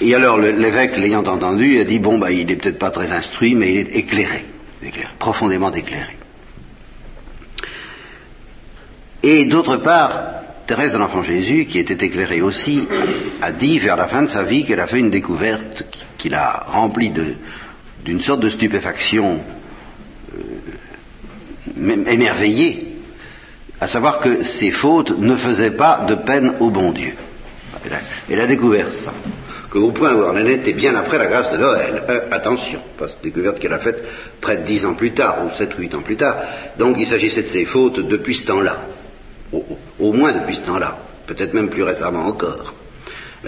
Et 0.00 0.14
alors 0.14 0.38
l'évêque, 0.38 0.96
l'ayant 0.96 1.24
entendu, 1.24 1.80
a 1.80 1.84
dit 1.84 1.98
bon 1.98 2.18
bah 2.18 2.30
il 2.30 2.50
est 2.50 2.56
peut-être 2.56 2.78
pas 2.78 2.90
très 2.90 3.10
instruit, 3.10 3.54
mais 3.54 3.72
il 3.72 3.78
est 3.78 3.96
éclairé, 3.96 4.44
éclairé 4.82 5.08
profondément 5.18 5.72
éclairé. 5.72 6.16
Et 9.22 9.46
d'autre 9.46 9.78
part, 9.78 10.38
Thérèse 10.66 10.92
de 10.92 10.98
l'Enfant 10.98 11.22
Jésus, 11.22 11.66
qui 11.66 11.78
était 11.78 12.04
éclairée 12.04 12.40
aussi, 12.40 12.86
a 13.40 13.52
dit 13.52 13.78
vers 13.78 13.96
la 13.96 14.06
fin 14.06 14.22
de 14.22 14.28
sa 14.28 14.44
vie 14.44 14.64
qu'elle 14.64 14.80
a 14.80 14.86
fait 14.86 15.00
une 15.00 15.10
découverte 15.10 15.84
qui 16.16 16.28
l'a 16.28 16.64
remplie 16.66 17.10
d'une 18.04 18.20
sorte 18.20 18.40
de 18.40 18.50
stupéfaction 18.50 19.40
euh, 20.34 22.04
émerveillée, 22.06 22.98
à 23.80 23.88
savoir 23.88 24.20
que 24.20 24.44
ses 24.44 24.70
fautes 24.70 25.18
ne 25.18 25.34
faisaient 25.36 25.72
pas 25.72 26.04
de 26.06 26.14
peine 26.14 26.52
au 26.60 26.70
bon 26.70 26.92
Dieu. 26.92 27.14
Elle 27.84 27.94
a, 27.94 28.00
elle 28.30 28.40
a 28.40 28.46
découvert 28.46 28.92
ça 28.92 29.14
qu'au 29.70 29.90
point 29.92 30.14
où 30.14 30.22
on 30.22 30.30
en 30.30 30.46
était 30.46 30.72
bien 30.72 30.94
après 30.96 31.18
la 31.18 31.26
grâce 31.26 31.52
de 31.52 31.58
Noël. 31.58 32.02
Euh, 32.08 32.20
attention, 32.30 32.80
parce 32.98 33.14
que 33.14 33.22
découverte 33.22 33.58
qu'elle 33.58 33.72
a 33.72 33.78
faite 33.78 34.02
près 34.40 34.58
de 34.58 34.62
dix 34.64 34.84
ans 34.84 34.94
plus 34.94 35.12
tard, 35.12 35.44
ou 35.46 35.50
sept 35.50 35.76
ou 35.76 35.80
huit 35.80 35.94
ans 35.94 36.02
plus 36.02 36.16
tard. 36.16 36.36
Donc 36.78 36.96
il 36.98 37.06
s'agissait 37.06 37.42
de 37.42 37.48
ses 37.48 37.64
fautes 37.64 38.00
depuis 38.00 38.34
ce 38.34 38.46
temps-là. 38.46 38.78
Au, 39.98 40.12
moins 40.12 40.32
depuis 40.32 40.56
ce 40.56 40.60
temps-là. 40.62 40.98
Peut-être 41.26 41.54
même 41.54 41.70
plus 41.70 41.82
récemment 41.82 42.26
encore. 42.26 42.74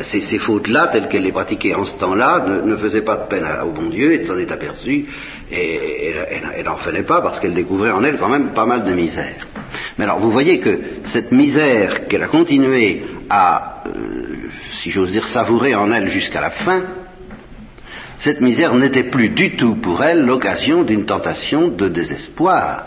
Ces, 0.02 0.20
ces 0.20 0.38
fautes-là, 0.38 0.88
telles 0.88 1.08
qu'elle 1.08 1.24
les 1.24 1.32
pratiquait 1.32 1.74
en 1.74 1.84
ce 1.84 1.96
temps-là, 1.96 2.46
ne, 2.64 2.76
faisaient 2.76 3.02
pas 3.02 3.16
de 3.16 3.26
peine 3.28 3.44
au 3.64 3.72
bon 3.72 3.88
Dieu, 3.90 4.12
et 4.12 4.24
s'en 4.24 4.38
est 4.38 4.50
aperçue, 4.50 5.04
et 5.50 6.14
elle 6.56 6.64
n'en 6.64 6.76
revenait 6.76 7.02
pas 7.02 7.20
parce 7.20 7.40
qu'elle 7.40 7.54
découvrait 7.54 7.90
en 7.90 8.02
elle 8.04 8.16
quand 8.16 8.28
même 8.28 8.52
pas 8.54 8.66
mal 8.66 8.84
de 8.84 8.92
misère. 8.92 9.46
Mais 9.98 10.04
alors 10.04 10.20
vous 10.20 10.30
voyez 10.30 10.60
que 10.60 10.78
cette 11.04 11.32
misère 11.32 12.06
qu'elle 12.08 12.22
a 12.22 12.28
continué 12.28 13.02
à, 13.30 13.84
euh, 13.86 14.50
si 14.72 14.90
j'ose 14.90 15.12
dire, 15.12 15.28
savourer 15.28 15.74
en 15.74 15.92
elle 15.92 16.08
jusqu'à 16.08 16.40
la 16.40 16.50
fin, 16.50 16.82
cette 18.18 18.40
misère 18.40 18.74
n'était 18.74 19.04
plus 19.04 19.30
du 19.30 19.56
tout 19.56 19.76
pour 19.76 20.02
elle 20.02 20.26
l'occasion 20.26 20.82
d'une 20.82 21.06
tentation 21.06 21.68
de 21.68 21.88
désespoir. 21.88 22.84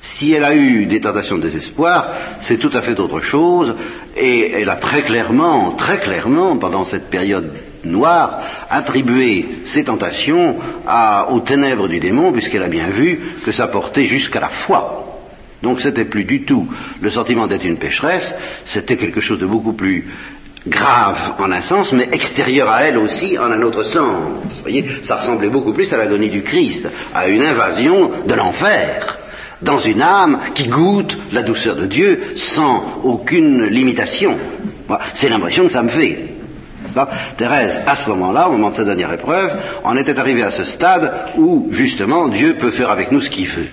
Si 0.00 0.32
elle 0.32 0.44
a 0.44 0.54
eu 0.54 0.86
des 0.86 1.00
tentations 1.00 1.38
de 1.38 1.42
désespoir, 1.42 2.10
c'est 2.40 2.58
tout 2.58 2.70
à 2.72 2.82
fait 2.82 3.00
autre 3.00 3.20
chose, 3.20 3.74
et 4.14 4.52
elle 4.52 4.68
a 4.68 4.76
très 4.76 5.02
clairement, 5.02 5.72
très 5.72 5.98
clairement, 5.98 6.58
pendant 6.58 6.84
cette 6.84 7.10
période 7.10 7.50
noire, 7.82 8.38
attribué 8.70 9.62
ces 9.64 9.84
tentations 9.84 10.58
aux 11.30 11.40
ténèbres 11.40 11.88
du 11.88 11.98
démon, 11.98 12.30
puisqu'elle 12.32 12.62
a 12.62 12.68
bien 12.68 12.90
vu 12.90 13.18
que 13.44 13.52
ça 13.52 13.66
portait 13.68 14.04
jusqu'à 14.04 14.40
la 14.40 14.50
foi. 14.50 15.05
Donc 15.62 15.80
c'était 15.80 16.04
plus 16.04 16.24
du 16.24 16.44
tout 16.44 16.68
le 17.00 17.10
sentiment 17.10 17.46
d'être 17.46 17.64
une 17.64 17.78
pécheresse, 17.78 18.34
c'était 18.64 18.96
quelque 18.96 19.20
chose 19.20 19.38
de 19.38 19.46
beaucoup 19.46 19.72
plus 19.72 20.06
grave 20.66 21.34
en 21.38 21.50
un 21.52 21.62
sens, 21.62 21.92
mais 21.92 22.08
extérieur 22.12 22.68
à 22.68 22.82
elle 22.82 22.98
aussi 22.98 23.38
en 23.38 23.50
un 23.50 23.62
autre 23.62 23.84
sens. 23.84 24.56
Vous 24.56 24.62
voyez, 24.62 24.84
ça 25.02 25.16
ressemblait 25.16 25.48
beaucoup 25.48 25.72
plus 25.72 25.92
à 25.92 25.96
l'agonie 25.96 26.30
du 26.30 26.42
Christ, 26.42 26.88
à 27.14 27.28
une 27.28 27.42
invasion 27.42 28.10
de 28.26 28.34
l'enfer, 28.34 29.18
dans 29.62 29.78
une 29.78 30.02
âme 30.02 30.40
qui 30.54 30.68
goûte 30.68 31.16
la 31.32 31.42
douceur 31.42 31.76
de 31.76 31.86
Dieu 31.86 32.34
sans 32.36 33.00
aucune 33.04 33.66
limitation. 33.66 34.36
C'est 35.14 35.28
l'impression 35.28 35.64
que 35.66 35.72
ça 35.72 35.82
me 35.82 35.88
fait. 35.88 36.36
Thérèse, 37.36 37.80
à 37.86 37.96
ce 37.96 38.08
moment-là, 38.08 38.48
au 38.48 38.52
moment 38.52 38.70
de 38.70 38.76
sa 38.76 38.84
dernière 38.84 39.12
épreuve, 39.12 39.54
en 39.84 39.96
était 39.96 40.18
arrivée 40.18 40.44
à 40.44 40.50
ce 40.50 40.64
stade 40.64 41.12
où, 41.36 41.68
justement, 41.70 42.28
Dieu 42.28 42.56
peut 42.58 42.70
faire 42.70 42.90
avec 42.90 43.12
nous 43.12 43.20
ce 43.20 43.28
qu'il 43.30 43.48
veut. 43.48 43.68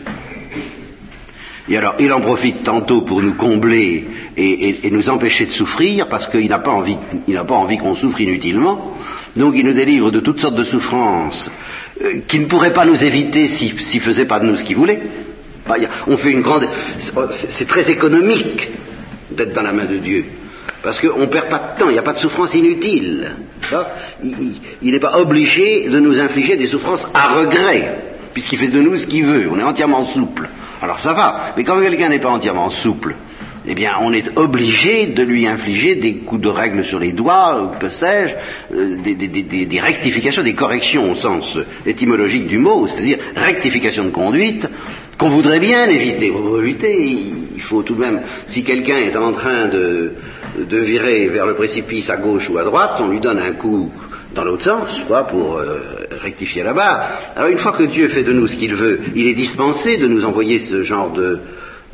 Et 1.70 1.78
alors, 1.78 1.96
il 2.00 2.12
en 2.12 2.20
profite 2.20 2.64
tantôt 2.64 3.02
pour 3.02 3.22
nous 3.22 3.36
combler 3.36 4.06
et, 4.36 4.90
nous 4.92 5.10
empêcher 5.10 5.46
de 5.46 5.52
souffrir, 5.52 6.08
parce 6.10 6.28
qu'il 6.28 6.50
n'a 6.50 6.60
pas 6.60 6.72
envie, 6.72 7.78
qu'on 7.78 7.96
souffre 7.96 8.20
inutilement. 8.20 8.94
Donc, 9.38 9.54
il 9.56 9.66
nous 9.66 9.74
délivre 9.74 10.12
de 10.12 10.20
toutes 10.20 10.42
sortes 10.42 10.56
de 10.56 10.66
souffrances 10.66 11.50
euh, 12.02 12.20
qui 12.28 12.40
ne 12.40 12.46
pourraient 12.46 12.74
pas 12.74 12.86
nous 12.86 13.04
éviter 13.04 13.48
s'il 13.48 13.80
si, 13.80 14.00
faisait 14.00 14.26
pas 14.26 14.40
de 14.40 14.46
nous 14.46 14.58
ce 14.58 14.64
qu'il 14.64 14.76
voulait. 14.76 15.02
Bah, 15.68 15.76
on 16.08 16.18
fait 16.18 16.32
une 16.32 16.42
grande, 16.42 16.68
c'est 17.32 17.68
très 17.68 17.90
économique 17.90 18.70
d'être 19.32 19.54
dans 19.54 19.64
la 19.64 19.72
main 19.72 19.86
de 19.86 19.98
Dieu. 19.98 20.26
Parce 20.84 21.00
qu'on 21.00 21.22
ne 21.22 21.26
perd 21.28 21.50
pas 21.50 21.74
de 21.76 21.80
temps, 21.80 21.90
il 21.90 21.94
n'y 21.94 22.00
a 22.00 22.04
pas 22.04 22.14
de 22.14 22.20
souffrance 22.20 22.54
inutile. 22.54 23.38
Il 24.22 24.92
n'est 24.92 25.00
pas 25.00 25.18
obligé 25.18 25.88
de 25.88 26.00
nous 26.00 26.20
infliger 26.20 26.58
des 26.58 26.68
souffrances 26.68 27.10
à 27.14 27.40
regret, 27.40 28.00
puisqu'il 28.34 28.60
fait 28.60 28.68
de 28.68 28.82
nous 28.82 28.98
ce 28.98 29.08
qu'il 29.08 29.26
veut, 29.26 29.48
on 29.50 29.58
est 29.58 29.64
entièrement 29.64 30.06
souple. 30.06 30.50
Alors 30.84 31.00
ça 31.00 31.14
va, 31.14 31.54
mais 31.56 31.64
quand 31.64 31.80
quelqu'un 31.80 32.10
n'est 32.10 32.20
pas 32.20 32.30
entièrement 32.30 32.70
souple, 32.70 33.16
eh 33.66 33.74
bien, 33.74 33.94
on 34.02 34.12
est 34.12 34.38
obligé 34.38 35.06
de 35.06 35.24
lui 35.24 35.48
infliger 35.48 35.96
des 35.96 36.16
coups 36.16 36.42
de 36.42 36.50
règle 36.50 36.84
sur 36.84 37.00
les 37.00 37.14
doigts, 37.14 37.72
que 37.80 37.90
sais-je, 37.90 38.36
euh, 38.76 38.98
des, 39.02 39.80
rectifications, 39.80 40.44
des 40.44 40.56
corrections 40.56 41.10
au 41.10 41.16
sens 41.16 41.58
étymologique 41.86 42.48
du 42.48 42.58
mot, 42.58 42.86
c'est-à-dire 42.88 43.18
rectification 43.34 44.04
de 44.04 44.10
conduite, 44.10 44.68
qu'on 45.18 45.30
voudrait 45.30 45.62
bien 45.62 45.86
éviter. 45.86 46.34
Il 47.56 47.62
faut 47.62 47.84
tout 47.84 47.96
de 47.96 48.02
même, 48.02 48.22
si 48.48 48.66
quelqu'un 48.66 48.98
est 48.98 49.16
en 49.16 49.32
train 49.32 49.68
de 49.70 50.12
virer 50.58 51.30
vers 51.30 51.46
le 51.46 51.54
précipice 51.54 52.10
à 52.10 52.18
gauche 52.18 52.50
ou 52.50 52.58
à 52.58 52.66
droite, 52.66 52.96
on 53.00 53.08
lui 53.08 53.22
donne 53.22 53.40
un 53.40 53.54
coup 53.54 53.90
dans 54.34 54.44
l'autre 54.44 54.64
sens, 54.64 55.00
quoi, 55.08 55.24
pour 55.24 55.58
euh, 55.58 55.80
rectifier 56.22 56.64
la 56.64 56.74
barre. 56.74 57.08
Alors 57.36 57.50
une 57.50 57.58
fois 57.58 57.74
que 57.74 57.84
Dieu 57.84 58.08
fait 58.10 58.24
de 58.24 58.34
nous 58.34 58.48
ce 58.48 58.56
qu'il 58.56 58.76
veut, 58.76 59.00
il 59.16 59.28
est 59.28 59.34
dispensé 59.34 59.98
de 59.98 60.08
nous 60.08 60.26
envoyer 60.26 60.60
ce 60.60 60.82
genre 60.82 61.12
de, 61.12 61.40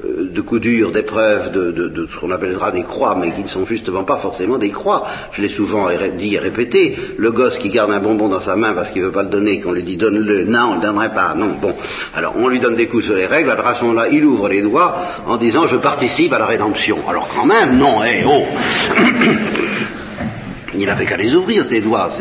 euh, 0.06 0.30
de 0.32 0.42
coups 0.42 0.62
durs, 0.62 0.92
d'épreuves, 0.92 1.52
de, 1.52 1.72
de, 1.72 1.88
de, 1.90 2.08
ce 2.08 2.18
qu'on 2.18 2.32
appellera 2.32 2.72
des 2.72 2.84
croix, 2.84 3.16
mais 3.20 3.32
qui 3.32 3.42
ne 3.42 3.48
sont 3.48 3.66
justement 3.66 4.06
pas 4.06 4.18
forcément 4.18 4.58
des 4.58 4.70
croix. 4.70 5.06
Je 5.34 5.42
l'ai 5.42 5.50
souvent 5.50 5.90
dit 6.18 6.36
et 6.36 6.40
répété. 6.40 6.96
Le 7.18 7.32
gosse 7.32 7.58
qui 7.58 7.70
garde 7.70 7.92
un 7.92 8.00
bonbon 8.00 8.30
dans 8.30 8.40
sa 8.40 8.56
main 8.56 8.74
parce 8.74 8.92
qu'il 8.92 9.02
ne 9.02 9.08
veut 9.08 9.14
pas 9.14 9.24
le 9.24 9.30
donner, 9.30 9.60
qu'on 9.60 9.74
lui 9.74 9.84
dit 9.84 9.98
donne-le, 9.98 10.46
non, 10.46 10.60
on 10.60 10.70
ne 10.72 10.76
le 10.76 10.82
donnerait 10.82 11.14
pas, 11.14 11.34
non. 11.36 11.58
Bon, 11.62 11.74
alors 12.16 12.36
on 12.38 12.48
lui 12.48 12.60
donne 12.60 12.76
des 12.76 12.88
coups 12.88 13.06
sur 13.06 13.16
les 13.16 13.26
règles, 13.26 13.50
à 13.50 13.76
ce 13.76 13.84
moment-là, 13.84 14.08
il 14.10 14.24
ouvre 14.24 14.48
les 14.48 14.62
doigts 14.62 14.96
en 15.28 15.36
disant 15.38 15.68
je 15.68 15.76
participe 15.76 16.32
à 16.32 16.40
la 16.40 16.46
rédemption. 16.46 17.00
Alors 17.10 17.28
quand 17.28 17.46
même, 17.46 17.78
non, 17.78 18.04
hé, 18.04 18.24
oh 18.26 18.44
Il 20.74 20.86
n'avait 20.86 21.06
qu'à 21.06 21.18
les 21.18 21.34
ouvrir, 21.36 21.66
ses 21.66 21.82
doigts. 21.82 22.12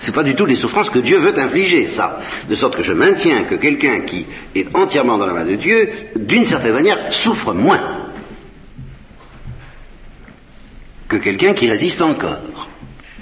C'est 0.00 0.14
pas 0.14 0.22
du 0.22 0.34
tout 0.34 0.46
les 0.46 0.56
souffrances 0.56 0.90
que 0.90 1.00
Dieu 1.00 1.18
veut 1.18 1.38
infliger, 1.38 1.86
ça. 1.86 2.20
De 2.48 2.54
sorte 2.54 2.76
que 2.76 2.82
je 2.82 2.92
maintiens 2.92 3.44
que 3.44 3.56
quelqu'un 3.56 4.00
qui 4.00 4.26
est 4.54 4.74
entièrement 4.74 5.18
dans 5.18 5.26
la 5.26 5.32
main 5.32 5.44
de 5.44 5.56
Dieu, 5.56 5.88
d'une 6.16 6.44
certaine 6.44 6.74
manière, 6.74 7.12
souffre 7.12 7.52
moins. 7.52 7.98
que 11.08 11.16
quelqu'un 11.16 11.54
qui 11.54 11.68
résiste 11.68 12.02
encore. 12.02 12.68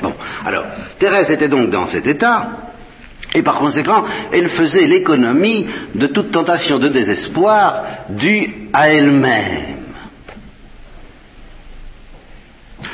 Bon, 0.02 0.12
alors, 0.45 0.64
Thérèse 0.99 1.30
était 1.30 1.49
donc 1.49 1.71
dans 1.71 1.87
cet 1.87 2.06
état, 2.06 2.49
et 3.35 3.42
par 3.42 3.59
conséquent, 3.59 4.04
elle 4.33 4.49
faisait 4.49 4.87
l'économie 4.87 5.66
de 5.95 6.06
toute 6.09 6.33
tentation 6.33 6.78
de 6.78 6.88
désespoir 6.88 7.85
due 8.11 8.68
à 8.73 8.90
elle-même. 8.90 9.86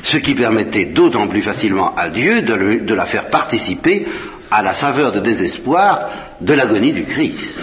Ce 0.03 0.17
qui 0.19 0.35
permettait 0.35 0.87
d'autant 0.87 1.29
plus 1.29 1.43
facilement 1.43 1.95
à 1.95 2.11
Dieu 2.11 2.43
de, 2.43 2.95
la 2.95 3.07
faire 3.07 3.31
participer 3.31 4.07
à 4.51 4.63
la 4.63 4.75
saveur 4.75 5.13
de 5.13 5.21
désespoir 5.21 6.11
de 6.41 6.53
l'agonie 6.53 6.93
du 6.93 7.05
Christ. 7.05 7.59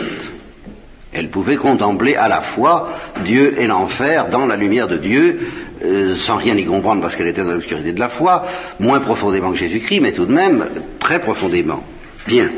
Elle 1.12 1.29
pouvait 1.29 1.58
contempler 1.58 2.15
à 2.15 2.27
la 2.27 2.41
fois 2.41 2.89
Dieu 3.25 3.60
et 3.60 3.67
l'enfer 3.67 4.27
dans 4.29 4.46
la 4.46 4.55
lumière 4.55 4.88
de 4.88 4.98
Dieu, 4.98 5.39
euh, 5.84 6.15
sans 6.15 6.38
rien 6.38 6.55
y 6.55 6.65
comprendre 6.65 7.01
parce 7.01 7.15
qu'elle 7.15 7.27
était 7.27 7.43
dans 7.43 7.53
l'obscurité 7.53 7.93
de 7.93 8.00
la 8.00 8.10
foi, 8.10 8.46
moins 8.79 9.00
profondément 9.00 9.51
que 9.51 9.58
Jésus-Christ, 9.58 10.01
mais 10.01 10.13
tout 10.13 10.25
de 10.25 10.34
même 10.34 10.65
très 11.00 11.19
profondément. 11.19 11.84
Bien. 12.27 12.50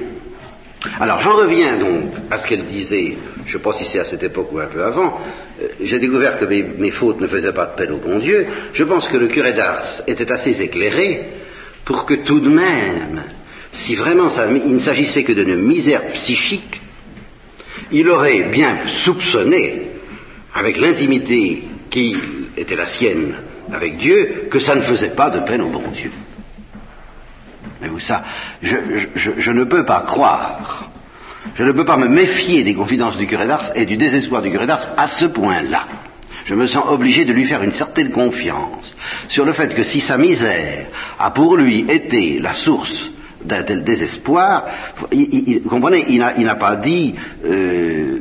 Alors 0.99 1.19
j'en 1.21 1.35
reviens 1.35 1.77
donc 1.77 2.11
à 2.29 2.37
ce 2.37 2.47
qu'elle 2.47 2.65
disait, 2.65 3.17
je 3.51 3.57
ne 3.57 3.61
sais 3.61 3.69
pas 3.69 3.73
si 3.73 3.85
c'est 3.85 3.99
à 3.99 4.05
cette 4.05 4.23
époque 4.23 4.49
ou 4.53 4.59
un 4.59 4.67
peu 4.67 4.81
avant, 4.81 5.19
euh, 5.61 5.67
j'ai 5.83 5.99
découvert 5.99 6.39
que 6.39 6.45
mes, 6.45 6.91
fautes 6.91 7.19
ne 7.19 7.27
faisaient 7.27 7.51
pas 7.51 7.65
de 7.65 7.75
peine 7.75 7.91
au 7.91 7.97
bon 7.97 8.17
Dieu, 8.19 8.47
je 8.71 8.83
pense 8.85 9.09
que 9.09 9.17
le 9.17 9.27
curé 9.27 9.51
d'Ars 9.51 10.03
était 10.07 10.31
assez 10.31 10.61
éclairé 10.61 11.31
pour 11.83 12.05
que 12.05 12.13
tout 12.13 12.39
de 12.39 12.49
même, 12.49 13.23
si 13.73 13.95
vraiment 13.95 14.29
il 14.65 14.73
ne 14.73 14.79
s'agissait 14.79 15.23
que 15.23 15.33
d'une 15.33 15.55
misère 15.55 16.13
psychique, 16.13 16.79
il 17.91 18.07
aurait 18.07 18.43
bien 18.43 18.87
soupçonné, 19.03 19.89
avec 20.53 20.77
l'intimité 20.77 21.63
qui 21.89 22.15
était 22.55 22.77
la 22.77 22.85
sienne 22.85 23.35
avec 23.69 23.97
Dieu, 23.97 24.47
que 24.49 24.59
ça 24.59 24.75
ne 24.75 24.81
faisait 24.81 25.09
pas 25.09 25.29
de 25.29 25.41
peine 25.41 25.61
au 25.61 25.69
bon 25.69 25.91
Dieu. 25.91 26.11
Mais 27.81 27.89
vous 27.89 27.99
ça, 27.99 28.23
je, 28.61 29.51
ne 29.51 29.63
peux 29.65 29.83
pas 29.83 30.01
croire, 30.01 30.90
je 31.55 31.63
ne 31.63 31.71
peux 31.71 31.85
pas 31.85 31.97
me 31.97 32.07
méfier 32.07 32.63
des 32.63 32.73
confidences 32.75 33.17
du 33.17 33.27
curé 33.27 33.47
d'Ars 33.47 33.71
et 33.75 33.85
du 33.85 33.97
désespoir 33.97 34.41
du 34.41 34.51
curé 34.51 34.67
d'Ars 34.67 34.89
à 34.97 35.07
ce 35.07 35.25
point-là. 35.25 35.85
Je 36.45 36.55
me 36.55 36.67
sens 36.67 36.85
obligé 36.87 37.25
de 37.25 37.33
lui 37.33 37.45
faire 37.45 37.63
une 37.63 37.71
certaine 37.71 38.11
confiance 38.11 38.95
sur 39.29 39.45
le 39.45 39.53
fait 39.53 39.73
que 39.73 39.83
si 39.83 39.99
sa 39.99 40.17
misère 40.17 40.87
a 41.19 41.31
pour 41.31 41.55
lui 41.57 41.85
été 41.87 42.39
la 42.39 42.53
source 42.53 43.11
d'un 43.43 43.63
tel 43.63 43.83
désespoir, 43.83 44.65
vous 45.11 45.69
comprenez, 45.69 46.05
il 46.09 46.19
n'a 46.19 46.55
pas 46.55 46.75
dit 46.75 47.15
euh, 47.45 48.19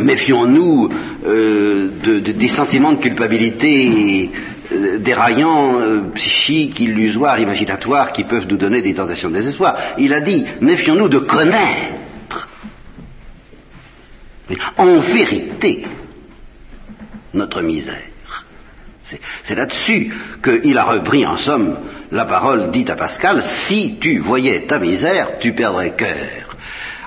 méfions-nous 0.00 0.88
euh, 1.26 1.90
des 2.20 2.48
sentiments 2.48 2.92
de 2.92 3.00
culpabilité 3.00 4.30
euh, 4.70 4.98
déraillants, 4.98 6.10
psychiques, 6.14 6.78
illusoires, 6.80 7.38
imaginatoires, 7.38 8.12
qui 8.12 8.24
peuvent 8.24 8.46
nous 8.48 8.56
donner 8.56 8.82
des 8.82 8.94
tentations 8.94 9.30
de 9.30 9.34
désespoir. 9.34 9.76
Il 9.98 10.12
a 10.12 10.20
dit 10.20 10.44
méfions-nous 10.60 11.08
de 11.08 11.18
connaître 11.18 12.48
en 14.76 14.98
vérité 14.98 15.86
notre 17.32 17.62
misère. 17.62 18.12
C'est 19.42 19.54
là-dessus 19.54 20.12
qu'il 20.42 20.78
a 20.78 20.84
repris 20.84 21.26
en 21.26 21.36
somme 21.36 21.76
la 22.12 22.24
parole 22.24 22.70
dite 22.70 22.90
à 22.90 22.96
Pascal, 22.96 23.42
si 23.42 23.98
tu 24.00 24.18
voyais 24.18 24.66
ta 24.66 24.78
misère, 24.78 25.38
tu 25.40 25.54
perdrais 25.54 25.94
cœur. 25.96 26.56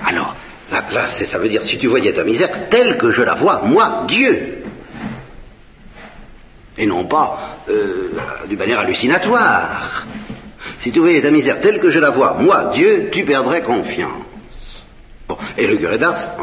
Alors, 0.03 0.35
là, 0.71 1.07
ça 1.07 1.37
veut 1.37 1.47
dire, 1.47 1.63
si 1.63 1.77
tu 1.77 1.87
voyais 1.87 2.11
ta 2.13 2.23
misère 2.23 2.69
telle 2.69 2.97
que 2.97 3.11
je 3.11 3.21
la 3.21 3.35
vois, 3.35 3.61
moi, 3.63 4.05
Dieu. 4.07 4.64
Et 6.77 6.85
non 6.85 7.05
pas 7.05 7.59
euh, 7.69 8.09
d'une 8.47 8.57
manière 8.57 8.79
hallucinatoire. 8.79 10.05
Si 10.79 10.91
tu 10.91 10.99
voyais 10.99 11.21
ta 11.21 11.31
misère 11.31 11.61
telle 11.61 11.79
que 11.79 11.89
je 11.89 11.99
la 11.99 12.09
vois, 12.09 12.37
moi, 12.39 12.71
Dieu, 12.73 13.09
tu 13.11 13.23
perdrais 13.23 13.61
confiance. 13.61 14.23
Et 15.57 15.65
le 15.65 15.77
curé 15.77 15.97
d'Ars 15.97 16.35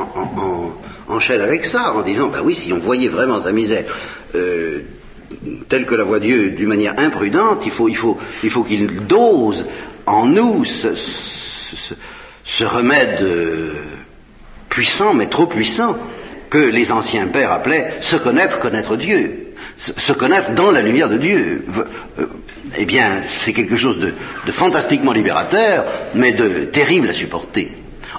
enchaîne 1.09 1.41
avec 1.41 1.65
ça 1.65 1.93
en 1.93 2.03
disant, 2.03 2.29
ben 2.29 2.41
oui, 2.43 2.55
si 2.55 2.73
on 2.73 2.79
voyait 2.79 3.09
vraiment 3.09 3.41
sa 3.41 3.53
misère 3.53 3.85
euh, 4.35 4.81
tel 5.69 5.87
que 5.87 5.95
la 5.95 6.05
voit 6.05 6.21
Dieu 6.21 6.51
d'une 6.51 6.69
manière 6.69 6.99
imprudente, 6.99 7.63
il 7.65 7.73
faut, 7.73 7.89
il 7.89 7.97
faut, 7.97 8.19
il 8.43 8.51
faut 8.51 8.65
qu'il 8.65 9.07
dose 9.07 9.65
en 10.07 10.27
nous 10.27 10.65
ce, 10.65 12.65
remède 12.65 13.23
euh, 13.23 13.73
puissant, 14.69 15.15
mais 15.15 15.29
trop 15.29 15.47
puissant, 15.47 15.97
que 16.51 16.59
les 16.59 16.93
anciens 16.93 17.29
pères 17.29 17.53
appelaient 17.53 17.99
se 18.01 18.17
connaître, 18.17 18.59
connaître 18.59 18.97
Dieu. 18.97 19.42
Se, 19.77 20.13
connaître 20.13 20.55
dans 20.55 20.71
la 20.71 20.83
lumière 20.83 21.09
de 21.09 21.19
Dieu. 21.19 21.65
Euh, 22.19 22.27
eh 22.77 22.85
bien, 22.85 23.23
c'est 23.27 23.53
quelque 23.53 23.77
chose 23.77 23.99
de, 23.99 24.13
fantastiquement 24.53 25.13
libérateur, 25.13 25.85
mais 26.15 26.33
de 26.33 26.67
terrible 26.67 27.09
à 27.09 27.15
supporter. 27.15 27.73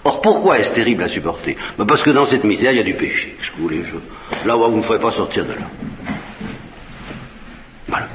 Or, 0.03 0.21
pourquoi 0.21 0.59
est-ce 0.59 0.73
terrible 0.73 1.03
à 1.03 1.09
supporter? 1.09 1.55
Ben, 1.77 1.85
Parce 1.85 2.03
que 2.03 2.09
dans 2.09 2.25
cette 2.25 2.43
misère, 2.43 2.71
il 2.71 2.77
y 2.77 2.81
a 2.81 2.83
du 2.83 2.95
péché. 2.95 3.35
Vous 3.55 3.63
voulez, 3.63 3.83
là 4.45 4.55
vous 4.55 4.77
ne 4.77 4.81
ferez 4.81 4.99
pas 4.99 5.11
sortir 5.11 5.45
de 5.45 5.51
là. 5.51 5.69
Voilà. 7.87 8.07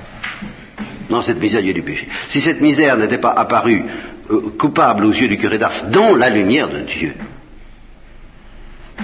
Dans 1.09 1.23
cette 1.23 1.41
misère, 1.41 1.61
il 1.61 1.69
y 1.69 1.71
a 1.71 1.75
du 1.75 1.83
péché. 1.83 2.09
Si 2.29 2.41
cette 2.41 2.61
misère 2.61 2.97
n'était 2.97 3.19
pas 3.19 3.33
apparue 3.33 3.85
euh, 4.31 4.41
coupable 4.59 5.07
aux 5.07 5.13
yeux 5.13 5.29
du 5.29 5.39
curé 5.39 5.57
d'Ars 5.57 5.87
dans 5.91 6.15
la 6.17 6.29
lumière 6.29 6.69
de 6.69 6.81
Dieu, 6.81 7.15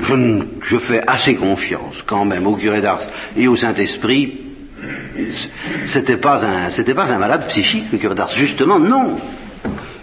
je, 0.03 0.79
fais 0.79 1.03
assez 1.07 1.37
confiance 1.37 2.03
quand 2.07 2.25
même 2.25 2.47
au 2.47 2.57
curé 2.57 2.81
d'Ars 2.81 3.09
et 3.37 3.49
au 3.49 3.57
Saint-Esprit. 3.57 4.41
C'était 5.87 6.19
pas 6.19 6.45
un, 6.45 6.71
c'était 6.71 6.95
pas 6.95 7.13
un 7.13 7.19
malade 7.19 7.49
psychique, 7.49 7.87
le 7.93 7.99
curé 7.99 8.15
d'Ars. 8.15 8.33
Justement, 8.33 8.79
non. 8.79 9.17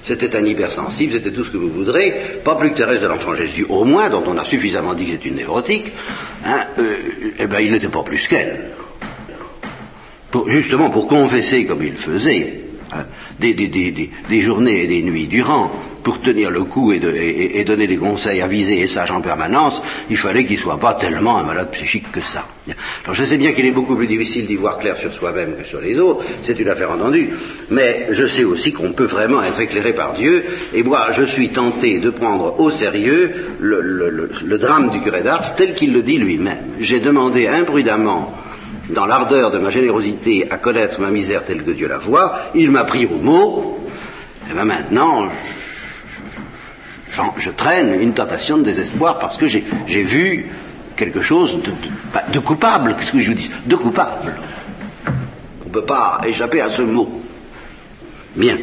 C'était 0.03 0.35
un 0.35 0.43
hypersensible, 0.43 1.13
c'était 1.13 1.31
tout 1.31 1.43
ce 1.43 1.51
que 1.51 1.57
vous 1.57 1.69
voudrez, 1.69 2.41
pas 2.43 2.55
plus 2.55 2.71
que 2.71 2.77
Thérèse 2.77 3.01
de 3.01 3.07
l'Enfant 3.07 3.35
Jésus, 3.35 3.67
au 3.69 3.85
moins, 3.85 4.09
dont 4.09 4.23
on 4.25 4.35
a 4.35 4.45
suffisamment 4.45 4.95
dit 4.95 5.05
que 5.05 5.11
c'est 5.11 5.25
une 5.25 5.35
névrotique, 5.35 5.91
hein, 6.43 6.67
euh, 6.79 6.97
eh 7.37 7.45
ben, 7.45 7.59
il 7.59 7.71
n'était 7.71 7.87
pas 7.87 8.01
plus 8.01 8.27
qu'elle 8.27 8.71
justement 10.47 10.89
pour 10.89 11.07
confesser 11.07 11.65
comme 11.65 11.83
il 11.83 11.97
faisait, 11.97 12.60
hein, 12.91 13.05
des, 13.39 14.41
journées 14.41 14.83
et 14.83 14.87
des 14.87 15.01
nuits 15.01 15.27
durant, 15.27 15.71
pour 16.03 16.21
tenir 16.21 16.49
le 16.49 16.63
coup 16.63 16.91
et, 16.91 17.63
donner 17.63 17.87
des 17.87 17.97
conseils 17.97 18.41
avisés 18.41 18.81
et 18.81 18.87
sages 18.87 19.11
en 19.11 19.21
permanence, 19.21 19.81
il 20.09 20.17
fallait 20.17 20.45
qu'il 20.45 20.57
ne 20.57 20.61
soit 20.61 20.79
pas 20.79 20.95
tellement 20.95 21.37
un 21.37 21.43
malade 21.43 21.71
psychique 21.71 22.11
que 22.11 22.21
ça. 22.21 22.47
Alors 23.03 23.15
je 23.15 23.23
sais 23.23 23.37
bien 23.37 23.53
qu'il 23.53 23.65
est 23.65 23.71
beaucoup 23.71 23.95
plus 23.95 24.07
difficile 24.07 24.47
d'y 24.47 24.55
voir 24.55 24.79
clair 24.79 24.97
sur 24.97 25.13
soi-même 25.13 25.55
que 25.57 25.67
sur 25.67 25.79
les 25.79 25.99
autres, 25.99 26.25
c'est 26.43 26.59
une 26.59 26.69
affaire 26.69 26.91
entendue, 26.91 27.29
mais 27.69 28.07
je 28.11 28.27
sais 28.27 28.43
aussi 28.43 28.71
qu'on 28.71 28.93
peut 28.93 29.05
vraiment 29.05 29.43
être 29.43 29.59
éclairé 29.59 29.93
par 29.93 30.13
Dieu, 30.13 30.43
et 30.73 30.83
moi 30.83 31.07
je 31.11 31.23
suis 31.23 31.49
tenté 31.49 31.99
de 31.99 32.09
prendre 32.09 32.59
au 32.59 32.69
sérieux 32.71 33.31
le, 33.59 34.29
le 34.43 34.57
drame 34.57 34.89
du 34.89 35.01
curé 35.01 35.23
d'Ars 35.23 35.55
tel 35.55 35.73
qu'il 35.73 35.93
le 35.93 36.03
dit 36.03 36.17
lui-même. 36.17 36.75
J'ai 36.79 36.99
demandé 36.99 37.47
imprudemment 37.47 38.33
dans 38.93 39.05
l'ardeur 39.05 39.51
de 39.51 39.59
ma 39.59 39.69
générosité 39.69 40.47
à 40.49 40.57
connaître 40.57 40.99
ma 40.99 41.09
misère 41.09 41.45
telle 41.45 41.63
que 41.63 41.71
Dieu 41.71 41.87
la 41.87 41.97
voit, 41.97 42.51
il 42.55 42.71
m'a 42.71 42.83
pris 42.83 43.05
au 43.05 43.17
mot, 43.21 43.79
et 44.49 44.53
bien 44.53 44.65
maintenant, 44.65 45.29
je, 47.37 47.49
traîne 47.51 48.01
une 48.01 48.13
tentation 48.13 48.57
de 48.57 48.63
désespoir 48.63 49.19
parce 49.19 49.37
que 49.37 49.47
j'ai 49.47 50.03
vu 50.03 50.49
quelque 50.95 51.21
chose 51.21 51.61
de, 51.61 51.71
bah, 52.13 52.23
coupable, 52.45 52.95
qu'est-ce 52.97 53.11
que 53.11 53.19
je 53.19 53.31
vous 53.31 53.37
dis? 53.37 53.51
De 53.65 53.75
coupable. 53.75 54.33
On 55.63 55.69
ne 55.69 55.73
peut 55.73 55.85
pas 55.85 56.21
échapper 56.25 56.61
à 56.61 56.71
ce 56.71 56.81
mot. 56.81 57.21
Bien. 58.35 58.57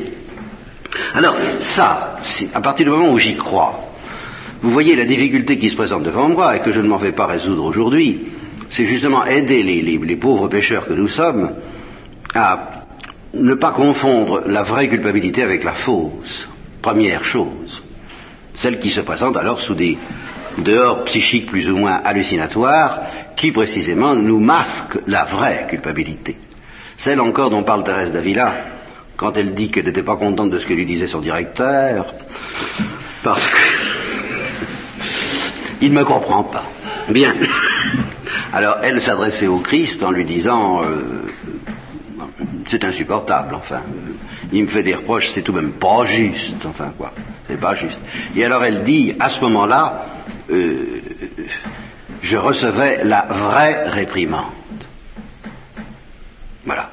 Alors, 1.14 1.36
ça, 1.60 2.16
à 2.54 2.60
partir 2.60 2.86
du 2.86 2.90
moment 2.90 3.12
où 3.12 3.18
j'y 3.18 3.36
crois, 3.36 3.80
vous 4.62 4.70
voyez 4.70 4.96
la 4.96 5.04
difficulté 5.04 5.58
qui 5.58 5.70
se 5.70 5.76
présente 5.76 6.02
devant 6.02 6.28
moi 6.28 6.56
et 6.56 6.60
que 6.60 6.72
je 6.72 6.80
ne 6.80 6.88
m'en 6.88 6.96
vais 6.96 7.12
pas 7.12 7.26
résoudre 7.26 7.64
aujourd'hui, 7.64 8.26
c'est 8.70 8.84
justement 8.84 9.24
aider 9.24 9.62
les, 9.62 10.16
pauvres 10.16 10.48
pécheurs 10.48 10.86
que 10.86 10.92
nous 10.92 11.08
sommes 11.08 11.52
à 12.34 12.84
ne 13.34 13.54
pas 13.54 13.72
confondre 13.72 14.42
la 14.46 14.62
vraie 14.62 14.88
culpabilité 14.88 15.42
avec 15.42 15.64
la 15.64 15.74
fausse, 15.74 16.48
première 16.82 17.24
chose. 17.24 17.82
Celle 18.54 18.78
qui 18.78 18.90
se 18.90 19.00
présente 19.00 19.36
alors 19.36 19.60
sous 19.60 19.74
des 19.74 19.98
dehors 20.58 21.04
psychiques 21.04 21.46
plus 21.46 21.70
ou 21.70 21.76
moins 21.76 22.00
hallucinatoires, 22.04 23.00
qui 23.36 23.52
précisément 23.52 24.14
nous 24.14 24.40
masquent 24.40 24.98
la 25.06 25.24
vraie 25.24 25.66
culpabilité. 25.68 26.36
Celle 26.96 27.20
encore 27.20 27.50
dont 27.50 27.62
parle 27.62 27.84
Thérèse 27.84 28.12
d'Avila, 28.12 28.56
quand 29.16 29.36
elle 29.36 29.54
dit 29.54 29.70
qu'elle 29.70 29.84
n'était 29.84 30.02
pas 30.02 30.16
contente 30.16 30.50
de 30.50 30.58
ce 30.58 30.66
que 30.66 30.74
lui 30.74 30.86
disait 30.86 31.06
son 31.06 31.20
directeur, 31.20 32.14
parce 33.22 33.46
que 33.46 33.56
il 35.80 35.92
ne 35.92 35.98
me 35.98 36.04
comprend 36.04 36.44
pas. 36.44 36.64
Bien. 37.08 37.34
Alors 38.52 38.78
elle 38.82 39.00
s'adressait 39.00 39.46
au 39.46 39.58
Christ 39.58 40.02
en 40.02 40.10
lui 40.10 40.24
disant 40.24 40.82
euh, 40.82 41.30
c'est 42.66 42.84
insupportable, 42.84 43.54
enfin, 43.54 43.82
il 44.52 44.64
me 44.64 44.68
fait 44.68 44.82
des 44.82 44.94
reproches, 44.94 45.30
c'est 45.30 45.42
tout 45.42 45.52
de 45.52 45.60
même 45.60 45.72
pas 45.72 46.04
juste, 46.04 46.64
enfin 46.64 46.92
quoi, 46.96 47.12
c'est 47.46 47.58
pas 47.58 47.74
juste. 47.74 48.00
Et 48.36 48.44
alors 48.44 48.64
elle 48.64 48.82
dit, 48.84 49.14
à 49.18 49.30
ce 49.30 49.40
moment-là, 49.40 50.06
euh, 50.50 51.00
je 52.20 52.36
recevais 52.36 53.04
la 53.04 53.26
vraie 53.26 53.88
réprimande. 53.88 54.52
Voilà. 56.64 56.90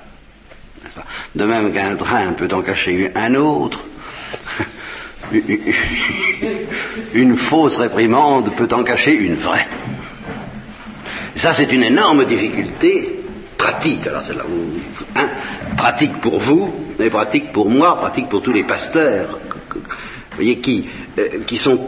De 1.35 1.43
même 1.45 1.73
qu'un 1.73 1.95
train 1.97 2.33
peut 2.33 2.47
en 2.53 2.61
cacher 2.61 3.11
un 3.13 3.35
autre, 3.35 3.79
une 7.13 7.35
fausse 7.35 7.75
réprimande 7.75 8.53
peut 8.55 8.69
en 8.71 8.83
cacher 8.83 9.13
une 9.13 9.35
vraie. 9.35 9.67
Ça, 11.45 11.53
c'est 11.53 11.71
une 11.71 11.84
énorme 11.84 12.25
difficulté 12.25 13.19
pratique. 13.55 14.08
Alors, 14.08 14.23
là 14.36 14.43
hein, 15.15 15.29
pratique 15.77 16.17
pour 16.19 16.39
vous, 16.39 16.73
et 16.97 17.12
pratique 17.12 17.51
pour 17.51 17.69
moi, 17.69 17.99
pratique 17.99 18.29
pour 18.29 18.41
tous 18.41 18.51
les 18.51 18.63
pasteurs, 18.63 19.38
voyez, 20.34 20.58
qui, 20.58 20.89
euh, 21.19 21.43
qui 21.45 21.58
sont 21.58 21.79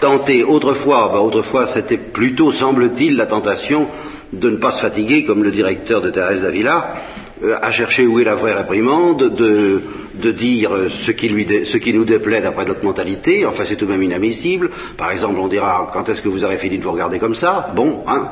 tentés 0.00 0.42
autrefois. 0.42 1.10
Bah, 1.12 1.20
autrefois, 1.20 1.68
c'était 1.68 1.96
plutôt, 1.96 2.50
semble-t-il, 2.50 3.14
la 3.14 3.26
tentation 3.26 3.86
de 4.32 4.50
ne 4.50 4.56
pas 4.56 4.72
se 4.72 4.80
fatiguer, 4.80 5.24
comme 5.26 5.44
le 5.44 5.52
directeur 5.52 6.00
de 6.00 6.10
Thérèse 6.10 6.42
d'Avila, 6.42 6.94
euh, 7.42 7.58
à 7.60 7.72
chercher 7.72 8.06
où 8.06 8.20
est 8.20 8.24
la 8.24 8.34
vraie 8.36 8.54
réprimande, 8.54 9.34
de, 9.34 10.30
dire 10.32 10.70
ce 10.90 11.10
qui, 11.10 11.92
nous 11.92 12.04
déplaît 12.04 12.40
d'après 12.40 12.64
notre 12.64 12.84
mentalité, 12.84 13.44
enfin 13.44 13.64
c'est 13.66 13.76
tout 13.76 13.86
de 13.86 13.90
même 13.90 14.02
inadmissible. 14.02 14.70
Par 14.96 15.10
exemple, 15.10 15.38
on 15.40 15.48
dira 15.48 15.90
quand 15.92 16.08
est-ce 16.08 16.22
que 16.22 16.28
vous 16.28 16.44
aurez 16.44 16.58
fini 16.58 16.78
de 16.78 16.84
vous 16.84 16.92
regarder 16.92 17.18
comme 17.18 17.34
ça 17.34 17.70
Bon, 17.74 18.04
hein, 18.06 18.30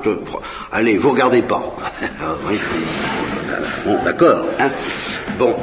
allez, 0.70 0.99
vous 0.99 1.11
regardez 1.11 1.42
pas. 1.42 1.75
bon, 3.85 4.05
d'accord. 4.05 4.46
Hein 4.59 4.70
bon, 5.38 5.57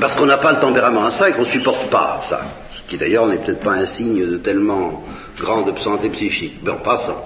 parce 0.00 0.14
qu'on 0.14 0.26
n'a 0.26 0.38
pas 0.38 0.52
le 0.52 0.60
tempérament 0.60 1.04
à 1.04 1.10
ça 1.10 1.30
et 1.30 1.32
qu'on 1.32 1.42
ne 1.42 1.46
supporte 1.46 1.90
pas 1.90 2.20
ça. 2.28 2.42
Ce 2.70 2.82
qui 2.88 2.96
d'ailleurs 2.96 3.26
n'est 3.26 3.38
peut-être 3.38 3.62
pas 3.62 3.72
un 3.72 3.86
signe 3.86 4.26
de 4.26 4.36
tellement 4.36 5.02
grande 5.38 5.78
santé 5.78 6.10
psychique. 6.10 6.62
Bon, 6.62 6.76
passons. 6.84 7.16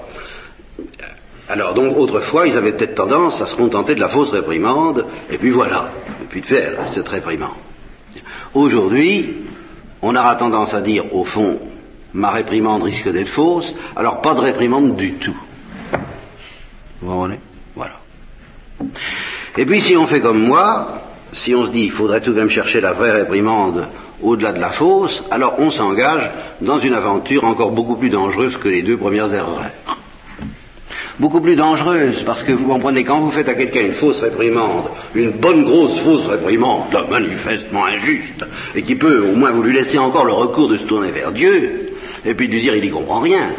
Alors 1.48 1.74
donc 1.74 1.96
autrefois, 1.96 2.46
ils 2.46 2.56
avaient 2.56 2.72
peut-être 2.72 2.96
tendance 2.96 3.40
à 3.40 3.46
se 3.46 3.54
contenter 3.54 3.94
de 3.94 4.00
la 4.00 4.08
fausse 4.08 4.30
réprimande, 4.30 5.06
et 5.30 5.38
puis 5.38 5.50
voilà, 5.50 5.90
et 6.22 6.26
puis 6.26 6.40
de 6.40 6.46
faire 6.46 6.72
cette 6.92 7.08
réprimande. 7.08 7.54
Aujourd'hui, 8.52 9.42
on 10.02 10.16
aura 10.16 10.34
tendance 10.36 10.74
à 10.74 10.80
dire, 10.80 11.14
au 11.14 11.24
fond, 11.24 11.60
ma 12.12 12.30
réprimande 12.30 12.82
risque 12.82 13.08
d'être 13.12 13.28
fausse, 13.28 13.72
alors 13.94 14.22
pas 14.22 14.34
de 14.34 14.40
réprimande 14.40 14.96
du 14.96 15.14
tout. 15.14 15.36
Vous 17.00 17.10
comprenez? 17.10 17.38
Voilà. 17.76 17.94
Et 19.56 19.66
puis 19.66 19.80
si 19.80 19.96
on 19.96 20.06
fait 20.06 20.20
comme 20.20 20.42
moi, 20.42 21.02
si 21.32 21.54
on 21.54 21.66
se 21.66 21.70
dit, 21.70 21.84
il 21.84 21.92
faudrait 21.92 22.22
tout 22.22 22.32
de 22.32 22.38
même 22.38 22.50
chercher 22.50 22.80
la 22.80 22.92
vraie 22.92 23.12
réprimande 23.12 23.88
au-delà 24.22 24.52
de 24.52 24.60
la 24.60 24.72
fausse, 24.72 25.22
alors 25.30 25.54
on 25.58 25.70
s'engage 25.70 26.30
dans 26.60 26.78
une 26.78 26.94
aventure 26.94 27.44
encore 27.44 27.70
beaucoup 27.70 27.96
plus 27.96 28.10
dangereuse 28.10 28.56
que 28.56 28.68
les 28.68 28.82
deux 28.82 28.96
premières 28.96 29.32
erreurs 29.32 29.70
beaucoup 31.18 31.40
plus 31.40 31.56
dangereuse, 31.56 32.22
parce 32.24 32.42
que 32.42 32.52
vous 32.52 32.66
comprenez, 32.66 33.04
quand 33.04 33.20
vous 33.20 33.30
faites 33.30 33.48
à 33.48 33.54
quelqu'un 33.54 33.86
une 33.86 33.94
fausse 33.94 34.20
réprimande, 34.20 34.86
une 35.14 35.32
bonne 35.32 35.64
grosse 35.64 35.98
fausse 36.00 36.26
réprimande, 36.26 36.94
manifestement 37.10 37.86
injuste, 37.86 38.44
et 38.74 38.82
qui 38.82 38.96
peut 38.96 39.26
au 39.28 39.34
moins 39.34 39.52
vous 39.52 39.62
lui 39.62 39.72
laisser 39.72 39.98
encore 39.98 40.24
le 40.24 40.32
recours 40.32 40.68
de 40.68 40.78
se 40.78 40.84
tourner 40.84 41.10
vers 41.10 41.32
Dieu, 41.32 41.92
et 42.24 42.34
puis 42.34 42.48
de 42.48 42.52
lui 42.52 42.60
dire 42.60 42.74
il 42.74 42.82
n'y 42.82 42.90
comprend 42.90 43.20
rien, 43.20 43.50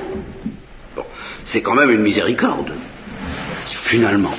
bon, 0.96 1.04
c'est 1.44 1.62
quand 1.62 1.76
même 1.76 1.92
une 1.92 2.02
miséricorde, 2.02 2.72
finalement. 3.86 4.36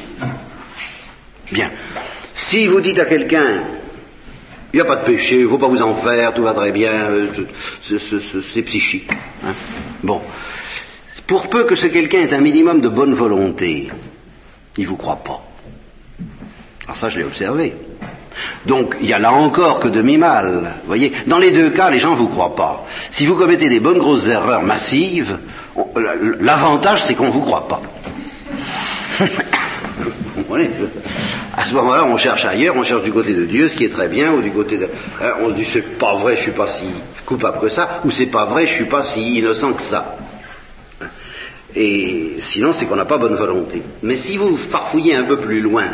Bien. 1.50 1.70
Si 2.34 2.66
vous 2.66 2.80
dites 2.80 2.98
à 2.98 3.06
quelqu'un, 3.06 3.62
il 4.72 4.76
n'y 4.76 4.82
a 4.82 4.84
pas 4.84 4.96
de 4.96 5.04
péché, 5.06 5.36
il 5.36 5.44
ne 5.44 5.48
faut 5.48 5.58
pas 5.58 5.66
vous 5.66 5.82
en 5.82 5.96
faire, 5.96 6.34
tout 6.34 6.42
va 6.42 6.52
très 6.52 6.72
bien, 6.72 6.92
euh, 7.10 7.26
c'est 8.54 8.62
psychique. 8.62 9.10
Hein. 9.42 9.54
Bon. 10.02 10.20
Pour 11.28 11.48
peu 11.48 11.64
que 11.64 11.76
ce 11.76 11.86
quelqu'un 11.86 12.22
ait 12.22 12.32
un 12.32 12.40
minimum 12.40 12.80
de 12.80 12.88
bonne 12.88 13.12
volonté, 13.12 13.90
il 14.78 14.84
ne 14.84 14.88
vous 14.88 14.96
croit 14.96 15.22
pas. 15.22 15.42
Alors 16.84 16.96
ça, 16.96 17.10
je 17.10 17.18
l'ai 17.18 17.24
observé. 17.24 17.76
Donc, 18.64 18.96
il 19.00 19.08
y 19.08 19.12
a 19.12 19.18
là 19.18 19.32
encore 19.32 19.78
que 19.78 19.88
demi-mal. 19.88 20.76
Voyez, 20.86 21.12
dans 21.26 21.38
les 21.38 21.50
deux 21.50 21.68
cas, 21.70 21.90
les 21.90 21.98
gens 21.98 22.12
ne 22.12 22.16
vous 22.16 22.28
croient 22.28 22.56
pas. 22.56 22.86
Si 23.10 23.26
vous 23.26 23.34
commettez 23.34 23.68
des 23.68 23.78
bonnes 23.78 23.98
grosses 23.98 24.26
erreurs 24.26 24.62
massives, 24.62 25.36
l'avantage, 26.40 27.04
c'est 27.04 27.14
qu'on 27.14 27.26
ne 27.26 27.32
vous 27.32 27.42
croit 27.42 27.68
pas. 27.68 27.82
à 31.52 31.66
ce 31.66 31.74
moment-là, 31.74 32.06
on 32.08 32.16
cherche 32.16 32.46
ailleurs, 32.46 32.74
on 32.74 32.84
cherche 32.84 33.02
du 33.02 33.12
côté 33.12 33.34
de 33.34 33.44
Dieu, 33.44 33.68
ce 33.68 33.76
qui 33.76 33.84
est 33.84 33.92
très 33.92 34.08
bien, 34.08 34.32
ou 34.32 34.40
du 34.40 34.50
côté 34.50 34.78
de... 34.78 34.88
Hein, 35.20 35.32
on 35.42 35.50
se 35.50 35.56
dit, 35.56 35.66
c'est 35.70 35.98
pas 35.98 36.14
vrai, 36.16 36.36
je 36.36 36.42
suis 36.42 36.52
pas 36.52 36.68
si 36.68 36.86
coupable 37.26 37.60
que 37.60 37.68
ça, 37.68 38.00
ou 38.06 38.10
c'est 38.10 38.26
pas 38.26 38.46
vrai, 38.46 38.66
je 38.66 38.72
suis 38.72 38.86
pas 38.86 39.02
si 39.02 39.36
innocent 39.36 39.74
que 39.74 39.82
ça. 39.82 40.16
Et 41.74 42.36
sinon, 42.40 42.72
c'est 42.72 42.86
qu'on 42.86 42.96
n'a 42.96 43.04
pas 43.04 43.18
bonne 43.18 43.34
volonté. 43.34 43.82
Mais 44.02 44.16
si 44.16 44.36
vous 44.36 44.56
farfouillez 44.56 45.16
un 45.16 45.24
peu 45.24 45.38
plus 45.38 45.60
loin, 45.60 45.86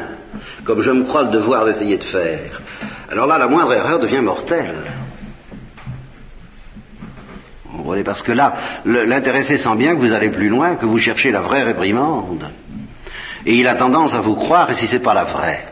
comme 0.64 0.82
je 0.82 0.90
me 0.90 1.04
crois 1.04 1.24
le 1.24 1.30
devoir 1.30 1.64
d'essayer 1.64 1.96
de 1.96 2.04
faire, 2.04 2.60
alors 3.10 3.26
là, 3.26 3.38
la 3.38 3.48
moindre 3.48 3.72
erreur 3.72 3.98
devient 3.98 4.20
mortelle. 4.20 4.92
Vous 7.72 7.82
voyez, 7.82 8.04
parce 8.04 8.22
que 8.22 8.32
là, 8.32 8.54
l'intéressé 8.84 9.58
sent 9.58 9.76
bien 9.76 9.94
que 9.94 10.00
vous 10.00 10.12
allez 10.12 10.30
plus 10.30 10.48
loin, 10.48 10.76
que 10.76 10.86
vous 10.86 10.98
cherchez 10.98 11.30
la 11.30 11.42
vraie 11.42 11.64
réprimande. 11.64 12.50
Et 13.44 13.54
il 13.54 13.68
a 13.68 13.74
tendance 13.74 14.14
à 14.14 14.20
vous 14.20 14.36
croire, 14.36 14.70
et 14.70 14.74
si 14.74 14.86
ce 14.86 14.94
n'est 14.94 15.02
pas 15.02 15.12
la 15.12 15.24
vraie. 15.24 15.66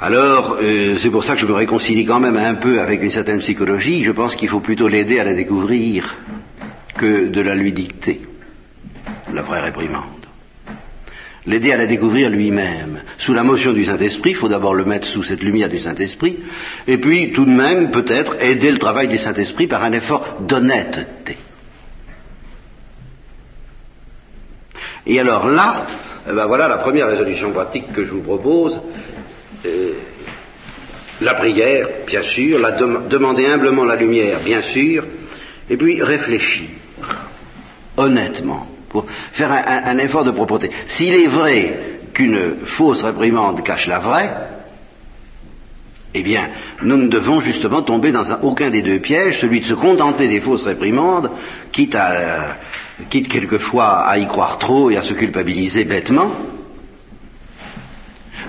Alors, 0.00 0.56
euh, 0.60 0.96
c'est 0.96 1.10
pour 1.10 1.22
ça 1.22 1.34
que 1.34 1.40
je 1.40 1.46
me 1.46 1.52
réconcilie 1.52 2.04
quand 2.04 2.18
même 2.18 2.36
un 2.36 2.54
peu 2.54 2.80
avec 2.80 3.04
une 3.04 3.12
certaine 3.12 3.38
psychologie. 3.38 4.02
Je 4.02 4.10
pense 4.10 4.34
qu'il 4.34 4.48
faut 4.48 4.58
plutôt 4.58 4.88
l'aider 4.88 5.20
à 5.20 5.24
la 5.24 5.34
découvrir 5.34 6.16
que 6.96 7.28
de 7.28 7.40
la 7.40 7.54
lui 7.54 7.72
dicter, 7.72 8.20
la 9.32 9.42
vraie 9.42 9.60
réprimande. 9.60 10.22
L'aider 11.44 11.72
à 11.72 11.76
la 11.76 11.86
découvrir 11.86 12.30
lui-même. 12.30 13.02
Sous 13.18 13.34
la 13.34 13.42
motion 13.42 13.72
du 13.72 13.84
Saint-Esprit, 13.84 14.30
il 14.30 14.36
faut 14.36 14.48
d'abord 14.48 14.74
le 14.74 14.84
mettre 14.84 15.08
sous 15.08 15.24
cette 15.24 15.42
lumière 15.42 15.68
du 15.68 15.80
Saint-Esprit, 15.80 16.38
et 16.86 16.98
puis 16.98 17.32
tout 17.32 17.44
de 17.44 17.50
même, 17.50 17.90
peut-être, 17.90 18.40
aider 18.40 18.70
le 18.70 18.78
travail 18.78 19.08
du 19.08 19.18
Saint-Esprit 19.18 19.66
par 19.66 19.82
un 19.82 19.92
effort 19.92 20.42
d'honnêteté. 20.42 21.36
Et 25.04 25.18
alors 25.18 25.48
là, 25.48 25.86
eh 26.28 26.32
ben 26.32 26.46
voilà 26.46 26.68
la 26.68 26.78
première 26.78 27.08
résolution 27.08 27.50
pratique 27.50 27.92
que 27.92 28.04
je 28.04 28.12
vous 28.12 28.22
propose. 28.22 28.80
Euh, 29.66 29.94
la 31.20 31.34
prière, 31.34 31.88
bien 32.06 32.22
sûr, 32.22 32.60
la 32.60 32.70
demander 32.72 33.46
humblement 33.46 33.84
la 33.84 33.96
lumière, 33.96 34.40
bien 34.44 34.62
sûr, 34.62 35.04
et 35.68 35.76
puis 35.76 36.00
réfléchir 36.02 36.68
honnêtement, 37.96 38.66
pour 38.88 39.06
faire 39.32 39.50
un, 39.50 39.98
effort 39.98 40.24
de 40.24 40.30
propreté. 40.30 40.70
S'il 40.86 41.14
est 41.14 41.26
vrai 41.26 41.78
qu'une 42.14 42.66
fausse 42.66 43.02
réprimande 43.02 43.62
cache 43.62 43.86
la 43.86 43.98
vraie, 43.98 44.30
eh 46.14 46.22
bien, 46.22 46.50
nous 46.82 46.96
ne 46.98 47.08
devons 47.08 47.40
justement 47.40 47.82
tomber 47.82 48.12
dans 48.12 48.24
aucun 48.42 48.68
des 48.68 48.82
deux 48.82 48.98
pièges, 48.98 49.40
celui 49.40 49.60
de 49.60 49.64
se 49.64 49.74
contenter 49.74 50.28
des 50.28 50.42
fausses 50.42 50.64
réprimandes, 50.64 51.30
quitte, 51.72 51.94
à, 51.94 52.58
quitte 53.08 53.28
quelquefois 53.28 54.06
à 54.06 54.18
y 54.18 54.26
croire 54.26 54.58
trop 54.58 54.90
et 54.90 54.96
à 54.98 55.02
se 55.02 55.14
culpabiliser 55.14 55.84
bêtement, 55.84 56.32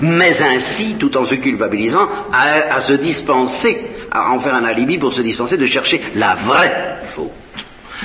mais 0.01 0.41
ainsi, 0.41 0.97
tout 0.99 1.15
en 1.15 1.23
se 1.23 1.35
culpabilisant, 1.35 2.09
à 2.33 2.81
se 2.81 2.93
dispenser, 2.93 3.77
à 4.11 4.31
en 4.31 4.39
faire 4.39 4.55
un 4.55 4.65
alibi 4.65 4.97
pour 4.97 5.13
se 5.13 5.21
dispenser 5.21 5.55
de 5.55 5.67
chercher 5.67 6.01
la 6.15 6.35
vraie 6.35 6.99
faute 7.15 7.31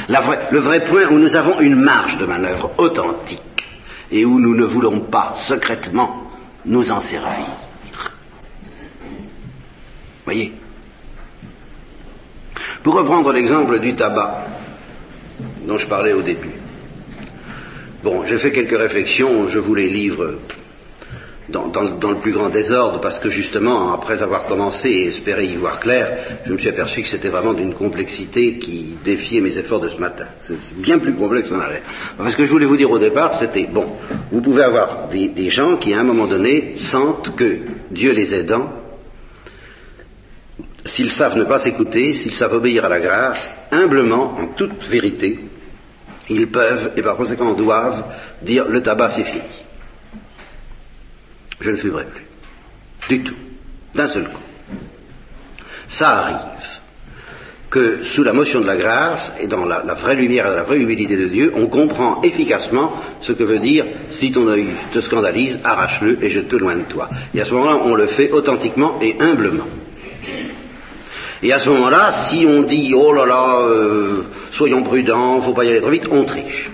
le 0.08 0.58
vrai 0.58 0.84
point 0.84 1.08
où 1.10 1.18
nous 1.18 1.36
avons 1.36 1.60
une 1.60 1.76
marge 1.76 2.18
de 2.18 2.26
manœuvre 2.26 2.72
authentique 2.78 3.40
et 4.10 4.24
où 4.24 4.38
nous 4.38 4.54
ne 4.54 4.64
voulons 4.64 5.00
pas 5.00 5.32
secrètement 5.32 6.30
nous 6.64 6.90
en 6.90 7.00
servir. 7.00 7.46
Voyez? 10.24 10.52
Pour 12.82 12.94
reprendre 12.94 13.32
l'exemple 13.32 13.80
du 13.80 13.94
tabac 13.94 14.46
dont 15.66 15.78
je 15.78 15.86
parlais 15.86 16.12
au 16.12 16.22
début. 16.22 16.54
Bon, 18.02 18.24
j'ai 18.24 18.38
fait 18.38 18.52
quelques 18.52 18.78
réflexions, 18.78 19.48
je 19.48 19.58
vous 19.58 19.74
les 19.74 19.88
livre 19.88 20.38
dans, 21.48 22.10
le 22.10 22.20
plus 22.20 22.32
grand 22.32 22.50
désordre, 22.50 23.00
parce 23.00 23.18
que 23.18 23.30
justement, 23.30 23.92
après 23.92 24.22
avoir 24.22 24.44
commencé 24.44 24.88
et 24.88 25.08
espéré 25.08 25.46
y 25.46 25.56
voir 25.56 25.80
clair, 25.80 26.40
je 26.44 26.52
me 26.52 26.58
suis 26.58 26.68
aperçu 26.68 27.02
que 27.02 27.08
c'était 27.08 27.30
vraiment 27.30 27.54
d'une 27.54 27.74
complexité 27.74 28.58
qui 28.58 28.96
défiait 29.02 29.40
mes 29.40 29.56
efforts 29.56 29.80
de 29.80 29.88
ce 29.88 29.98
matin. 29.98 30.26
C'est 30.46 30.56
bien 30.76 30.98
plus 30.98 31.14
complexe 31.14 31.48
qu'on 31.48 31.60
a 31.60 31.70
l'air. 31.70 31.82
Parce 32.16 32.34
que 32.34 32.44
je 32.44 32.50
voulais 32.50 32.66
vous 32.66 32.76
dire 32.76 32.90
au 32.90 32.98
départ, 32.98 33.38
c'était, 33.38 33.66
bon, 33.66 33.86
vous 34.30 34.42
pouvez 34.42 34.62
avoir 34.62 35.08
des, 35.08 35.28
des 35.28 35.50
gens 35.50 35.76
qui, 35.76 35.94
à 35.94 36.00
un 36.00 36.04
moment 36.04 36.26
donné, 36.26 36.74
sentent 36.76 37.34
que, 37.34 37.60
Dieu 37.90 38.12
les 38.12 38.34
aidant, 38.34 38.70
s'ils 40.84 41.10
savent 41.10 41.38
ne 41.38 41.44
pas 41.44 41.60
s'écouter, 41.60 42.12
s'ils 42.14 42.34
savent 42.34 42.54
obéir 42.54 42.84
à 42.84 42.88
la 42.90 43.00
grâce, 43.00 43.50
humblement, 43.70 44.34
en 44.38 44.48
toute 44.48 44.84
vérité, 44.90 45.38
ils 46.28 46.48
peuvent, 46.48 46.92
et 46.96 47.02
par 47.02 47.16
conséquent 47.16 47.54
doivent, 47.54 48.04
dire 48.42 48.66
le 48.68 48.82
tabac 48.82 49.10
c'est 49.16 49.24
fini 49.24 49.42
je 51.60 51.70
ne 51.70 51.76
fumerai 51.76 52.04
plus. 52.04 52.24
Du 53.08 53.24
tout. 53.24 53.34
D'un 53.94 54.08
seul 54.08 54.24
coup. 54.24 54.42
Ça 55.88 56.18
arrive. 56.18 56.36
que 57.70 58.02
sous 58.02 58.22
la 58.22 58.32
motion 58.32 58.60
de 58.60 58.66
la 58.66 58.76
grâce 58.76 59.32
et 59.40 59.46
dans 59.46 59.66
la, 59.66 59.82
vraie 59.94 60.16
lumière 60.16 60.46
et 60.46 60.54
la 60.56 60.62
vraie 60.62 60.78
humilité 60.78 61.16
de 61.16 61.28
Dieu, 61.28 61.52
on 61.54 61.66
comprend 61.66 62.22
efficacement 62.22 62.94
ce 63.20 63.32
que 63.32 63.44
veut 63.44 63.58
dire 63.58 63.84
si 64.08 64.32
ton 64.32 64.48
œil 64.48 64.68
te 64.90 65.00
scandalise, 65.00 65.60
arrache-le 65.62 66.24
et 66.24 66.30
jette-le 66.30 66.58
loin 66.58 66.76
de 66.76 66.84
toi. 66.84 67.10
Et 67.34 67.40
à 67.40 67.44
ce 67.44 67.52
moment-là, 67.52 67.82
on 67.84 67.94
le 67.94 68.06
fait 68.06 68.30
authentiquement 68.30 68.98
et 69.02 69.16
humblement. 69.20 69.66
Et 71.42 71.52
à 71.52 71.58
ce 71.58 71.68
moment-là, 71.68 72.12
si 72.28 72.46
on 72.46 72.62
dit 72.62 72.94
oh 72.96 73.12
là 73.12 73.26
là, 73.26 73.60
euh, 73.60 74.22
soyons 74.52 74.82
prudents, 74.82 75.40
faut 75.42 75.52
pas 75.52 75.64
y 75.64 75.68
aller 75.68 75.80
trop 75.80 75.90
vite, 75.90 76.08
on 76.10 76.24
triche. 76.24 76.70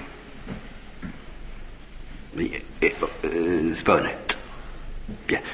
Mais 2.36 2.50
euh, 2.82 3.72
c'est 3.74 3.84
pas 3.84 3.96
honnête. 3.96 4.23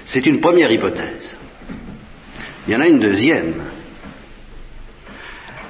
C'est 0.05 0.27
une 0.27 0.41
première 0.41 0.71
hypothèse. 0.71 1.37
Il 2.67 2.73
y 2.73 2.77
en 2.77 2.81
a 2.81 2.87
une 2.87 3.01
deuxième 3.01 3.55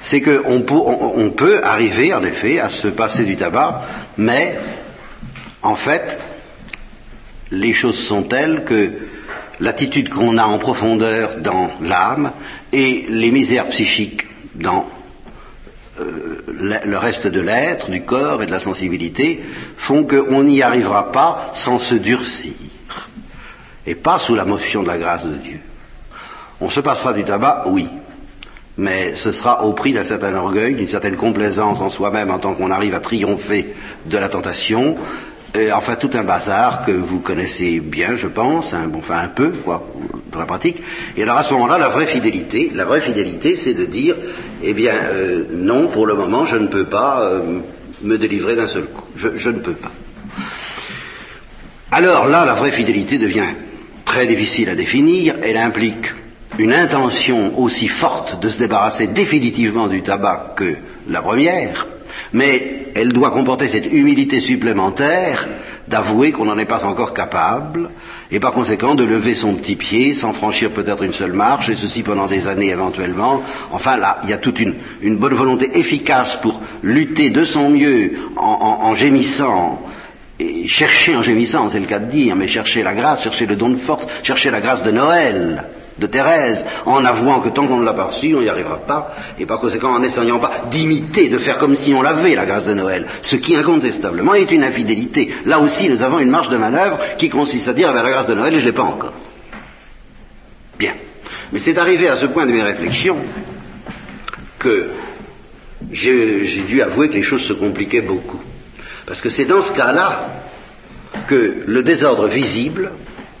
c'est 0.01 0.21
qu'on 0.21 1.31
peut 1.31 1.63
arriver, 1.63 2.13
en 2.13 2.23
effet, 2.23 2.59
à 2.59 2.69
se 2.69 2.87
passer 2.87 3.23
du 3.23 3.37
tabac, 3.37 3.81
mais, 4.17 4.57
en 5.61 5.75
fait, 5.75 6.19
les 7.51 7.73
choses 7.73 7.99
sont 8.07 8.23
telles 8.23 8.63
que 8.65 8.93
l'attitude 9.59 10.09
qu'on 10.09 10.37
a 10.37 10.45
en 10.45 10.57
profondeur 10.57 11.37
dans 11.41 11.71
l'âme 11.81 12.31
et 12.73 13.05
les 13.09 13.31
misères 13.31 13.67
psychiques 13.69 14.25
dans 14.55 14.87
euh, 15.99 16.41
le 16.47 16.97
reste 16.97 17.27
de 17.27 17.41
l'être, 17.41 17.91
du 17.91 18.01
corps 18.01 18.41
et 18.41 18.47
de 18.47 18.51
la 18.51 18.59
sensibilité, 18.59 19.41
font 19.77 20.03
qu'on 20.05 20.43
n'y 20.43 20.63
arrivera 20.63 21.11
pas 21.11 21.51
sans 21.53 21.77
se 21.77 21.95
durcir, 21.95 22.53
et 23.85 23.95
pas 23.95 24.19
sous 24.19 24.35
la 24.35 24.45
motion 24.45 24.83
de 24.83 24.87
la 24.87 24.97
grâce 24.97 25.25
de 25.25 25.35
Dieu. 25.35 25.59
On 26.59 26.69
se 26.69 26.79
passera 26.79 27.13
du 27.13 27.23
tabac, 27.23 27.63
oui, 27.67 27.89
mais 28.77 29.15
ce 29.15 29.31
sera 29.31 29.63
au 29.65 29.73
prix 29.73 29.93
d'un 29.93 30.05
certain 30.05 30.35
orgueil, 30.35 30.75
d'une 30.75 30.87
certaine 30.87 31.17
complaisance 31.17 31.81
en 31.81 31.89
soi-même 31.89 32.31
en 32.31 32.39
tant 32.39 32.53
qu'on 32.53 32.71
arrive 32.71 32.93
à 32.93 32.99
triompher 32.99 33.73
de 34.05 34.17
la 34.17 34.29
tentation, 34.29 34.95
et 35.53 35.71
enfin 35.71 35.95
tout 35.95 36.11
un 36.13 36.23
bazar 36.23 36.85
que 36.85 36.91
vous 36.91 37.19
connaissez 37.19 37.79
bien, 37.79 38.15
je 38.15 38.27
pense, 38.27 38.73
hein, 38.73 38.89
enfin 38.95 39.17
un 39.19 39.27
peu, 39.29 39.51
quoi, 39.63 39.85
dans 40.31 40.39
la 40.39 40.45
pratique. 40.45 40.81
Et 41.17 41.23
alors 41.23 41.37
à 41.37 41.43
ce 41.43 41.51
moment-là, 41.53 41.77
la 41.77 41.89
vraie 41.89 42.07
fidélité, 42.07 42.71
la 42.73 42.85
vraie 42.85 43.01
fidélité, 43.01 43.57
c'est 43.57 43.73
de 43.73 43.85
dire, 43.85 44.15
eh 44.63 44.73
bien, 44.73 44.93
euh, 44.93 45.43
non, 45.51 45.87
pour 45.87 46.05
le 46.05 46.13
moment, 46.13 46.45
je 46.45 46.55
ne 46.55 46.67
peux 46.67 46.85
pas 46.85 47.21
euh, 47.21 47.59
me 48.01 48.17
délivrer 48.17 48.55
d'un 48.55 48.67
seul 48.67 48.85
coup. 48.85 49.03
Je 49.15 49.49
ne 49.49 49.59
peux 49.59 49.73
pas. 49.73 49.91
Alors 51.91 52.29
là, 52.29 52.45
la 52.45 52.53
vraie 52.53 52.71
fidélité 52.71 53.17
devient 53.17 53.43
très 54.11 54.27
difficile 54.27 54.67
à 54.67 54.75
définir. 54.75 55.35
Elle 55.41 55.55
implique 55.55 56.07
une 56.59 56.73
intention 56.73 57.57
aussi 57.57 57.87
forte 57.87 58.41
de 58.41 58.49
se 58.49 58.59
débarrasser 58.59 59.07
définitivement 59.07 59.87
du 59.87 60.01
tabac 60.01 60.53
que 60.57 60.75
la 61.07 61.21
première, 61.21 61.87
mais 62.33 62.87
elle 62.93 63.13
doit 63.13 63.31
comporter 63.31 63.69
cette 63.69 63.85
humilité 63.85 64.41
supplémentaire 64.41 65.47
d'avouer 65.87 66.33
qu'on 66.33 66.43
n'en 66.43 66.59
est 66.59 66.73
pas 66.75 66.83
encore 66.85 67.13
capable, 67.13 67.89
et 68.29 68.39
par 68.41 68.51
conséquent 68.51 68.95
de 68.95 69.05
lever 69.05 69.35
son 69.35 69.55
petit 69.55 69.77
pied 69.77 70.13
sans 70.13 70.33
franchir 70.33 70.71
peut-être 70.71 71.03
une 71.03 71.13
seule 71.13 71.33
marche, 71.33 71.69
et 71.69 71.75
ceci 71.75 72.03
pendant 72.03 72.27
des 72.27 72.47
années 72.47 72.71
éventuellement. 72.71 73.41
Enfin 73.71 73.95
là, 73.95 74.19
il 74.23 74.29
y 74.29 74.33
a 74.33 74.37
toute 74.37 74.59
une, 74.59 75.15
bonne 75.23 75.35
volonté 75.35 75.79
efficace 75.79 76.37
pour 76.41 76.59
lutter 76.83 77.29
de 77.29 77.45
son 77.45 77.69
mieux 77.69 78.11
en 78.35 78.93
gémissant 78.93 79.81
et 80.41 80.67
chercher 80.67 81.15
en 81.15 81.21
gémissant, 81.21 81.69
c'est 81.69 81.79
le 81.79 81.85
cas 81.85 81.99
de 81.99 82.09
dire, 82.09 82.35
mais 82.35 82.47
chercher 82.47 82.83
la 82.83 82.93
grâce, 82.93 83.23
chercher 83.23 83.45
le 83.45 83.55
don 83.55 83.69
de 83.69 83.77
force, 83.77 84.05
chercher 84.23 84.49
la 84.49 84.61
grâce 84.61 84.83
de 84.83 84.91
Noël, 84.91 85.63
de 85.99 86.07
Thérèse, 86.07 86.65
en 86.85 87.03
avouant 87.05 87.41
que 87.41 87.49
tant 87.49 87.67
qu'on 87.67 87.77
ne 87.77 87.85
l'a 87.85 87.93
pas 87.93 88.05
reçu, 88.05 88.33
on 88.35 88.41
n'y 88.41 88.49
arrivera 88.49 88.77
pas, 88.77 89.13
et 89.37 89.45
par 89.45 89.59
conséquent 89.59 89.93
en 89.93 89.99
n'essayant 89.99 90.39
pas 90.39 90.63
d'imiter, 90.71 91.29
de 91.29 91.37
faire 91.37 91.57
comme 91.57 91.75
si 91.75 91.93
on 91.93 92.01
l'avait, 92.01 92.35
la 92.35 92.45
grâce 92.45 92.65
de 92.65 92.73
Noël, 92.73 93.05
ce 93.21 93.35
qui 93.35 93.55
incontestablement 93.55 94.33
est 94.33 94.51
une 94.51 94.63
infidélité. 94.63 95.29
Là 95.45 95.59
aussi, 95.59 95.89
nous 95.89 96.01
avons 96.01 96.19
une 96.19 96.31
marge 96.31 96.49
de 96.49 96.57
manœuvre 96.57 96.97
qui 97.17 97.29
consiste 97.29 97.67
à 97.67 97.73
dire, 97.73 97.89
avec 97.89 98.03
la 98.03 98.09
grâce 98.09 98.27
de 98.27 98.33
Noël, 98.33 98.53
je 98.55 98.61
ne 98.61 98.65
l'ai 98.65 98.71
pas 98.71 98.83
encore. 98.83 99.13
Bien. 100.79 100.93
Mais 101.51 101.59
c'est 101.59 101.77
arrivé 101.77 102.07
à 102.07 102.17
ce 102.17 102.27
point 102.27 102.45
de 102.45 102.51
mes 102.51 102.63
réflexions 102.63 103.17
que 104.57 104.89
j'ai 105.91 106.63
dû 106.67 106.81
avouer 106.81 107.09
que 107.09 107.15
les 107.15 107.23
choses 107.23 107.43
se 107.43 107.53
compliquaient 107.53 108.01
beaucoup. 108.01 108.39
Parce 109.05 109.21
que 109.21 109.29
c'est 109.29 109.45
dans 109.45 109.61
ce 109.61 109.73
cas-là 109.73 110.29
que 111.27 111.63
le 111.65 111.83
désordre 111.83 112.27
visible, 112.27 112.91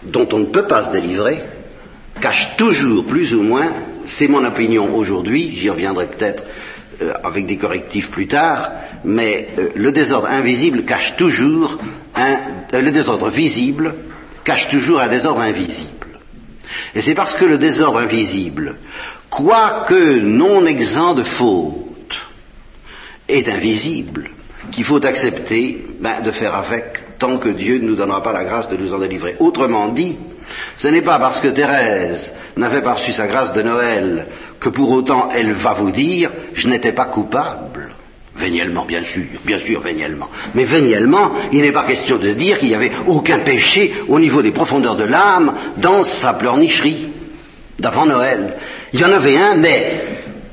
dont 0.03 0.27
on 0.33 0.39
ne 0.39 0.45
peut 0.45 0.67
pas 0.67 0.85
se 0.85 0.91
délivrer, 0.91 1.39
cache 2.19 2.55
toujours 2.57 3.05
plus 3.05 3.33
ou 3.33 3.43
moins, 3.43 3.71
c'est 4.05 4.27
mon 4.27 4.43
opinion 4.45 4.95
aujourd'hui, 4.95 5.55
j'y 5.55 5.69
reviendrai 5.69 6.07
peut-être 6.07 6.43
euh, 7.01 7.13
avec 7.23 7.45
des 7.45 7.57
correctifs 7.57 8.09
plus 8.11 8.27
tard, 8.27 8.69
mais 9.03 9.47
euh, 9.57 9.69
le 9.75 9.91
désordre 9.91 10.27
invisible 10.27 10.83
cache 10.83 11.15
toujours 11.17 11.77
un, 12.15 12.37
euh, 12.73 12.81
le 12.81 12.91
désordre 12.91 13.29
visible 13.29 13.93
cache 14.43 14.69
toujours 14.69 14.99
un 14.99 15.07
désordre 15.07 15.41
invisible. 15.41 16.19
Et 16.95 17.01
c'est 17.01 17.15
parce 17.15 17.33
que 17.33 17.45
le 17.45 17.57
désordre 17.57 17.99
invisible, 17.99 18.77
quoique 19.29 20.19
non 20.19 20.65
exempt 20.65 21.15
de 21.15 21.23
faute, 21.23 22.19
est 23.27 23.47
invisible, 23.47 24.29
qu'il 24.71 24.83
faut 24.83 25.03
accepter 25.05 25.85
ben, 25.99 26.21
de 26.21 26.31
faire 26.31 26.55
avec 26.55 27.17
tant 27.17 27.37
que 27.37 27.49
Dieu 27.49 27.79
ne 27.79 27.87
nous 27.87 27.95
donnera 27.95 28.23
pas 28.23 28.33
la 28.33 28.45
grâce 28.45 28.69
de 28.69 28.77
nous 28.77 28.93
en 28.93 28.99
délivrer. 28.99 29.35
Autrement 29.39 29.89
dit, 29.89 30.17
ce 30.77 30.87
n'est 30.87 31.01
pas 31.01 31.19
parce 31.19 31.39
que 31.39 31.49
Thérèse 31.49 32.33
n'avait 32.57 32.81
pas 32.81 32.93
reçu 32.93 33.11
sa 33.11 33.27
grâce 33.27 33.53
de 33.53 33.61
Noël 33.61 34.27
que 34.59 34.69
pour 34.69 34.91
autant 34.91 35.29
elle 35.33 35.53
va 35.53 35.73
vous 35.73 35.91
dire 35.91 36.31
je 36.53 36.67
n'étais 36.67 36.93
pas 36.93 37.05
coupable. 37.05 37.95
Véniellement, 38.33 38.85
bien 38.85 39.03
sûr, 39.03 39.23
bien 39.45 39.59
sûr, 39.59 39.81
véniellement. 39.81 40.29
Mais 40.55 40.63
véniellement, 40.63 41.31
il 41.51 41.61
n'est 41.61 41.73
pas 41.73 41.83
question 41.83 42.17
de 42.17 42.29
dire 42.31 42.57
qu'il 42.59 42.69
n'y 42.69 42.75
avait 42.75 42.91
aucun 43.05 43.39
péché 43.39 43.93
au 44.07 44.19
niveau 44.19 44.41
des 44.41 44.51
profondeurs 44.51 44.95
de 44.95 45.03
l'âme 45.03 45.53
dans 45.77 46.03
sa 46.03 46.33
pleurnicherie 46.33 47.09
d'avant 47.77 48.05
Noël. 48.05 48.55
Il 48.93 49.01
y 49.01 49.03
en 49.03 49.11
avait 49.11 49.37
un, 49.37 49.55
mais, 49.55 50.01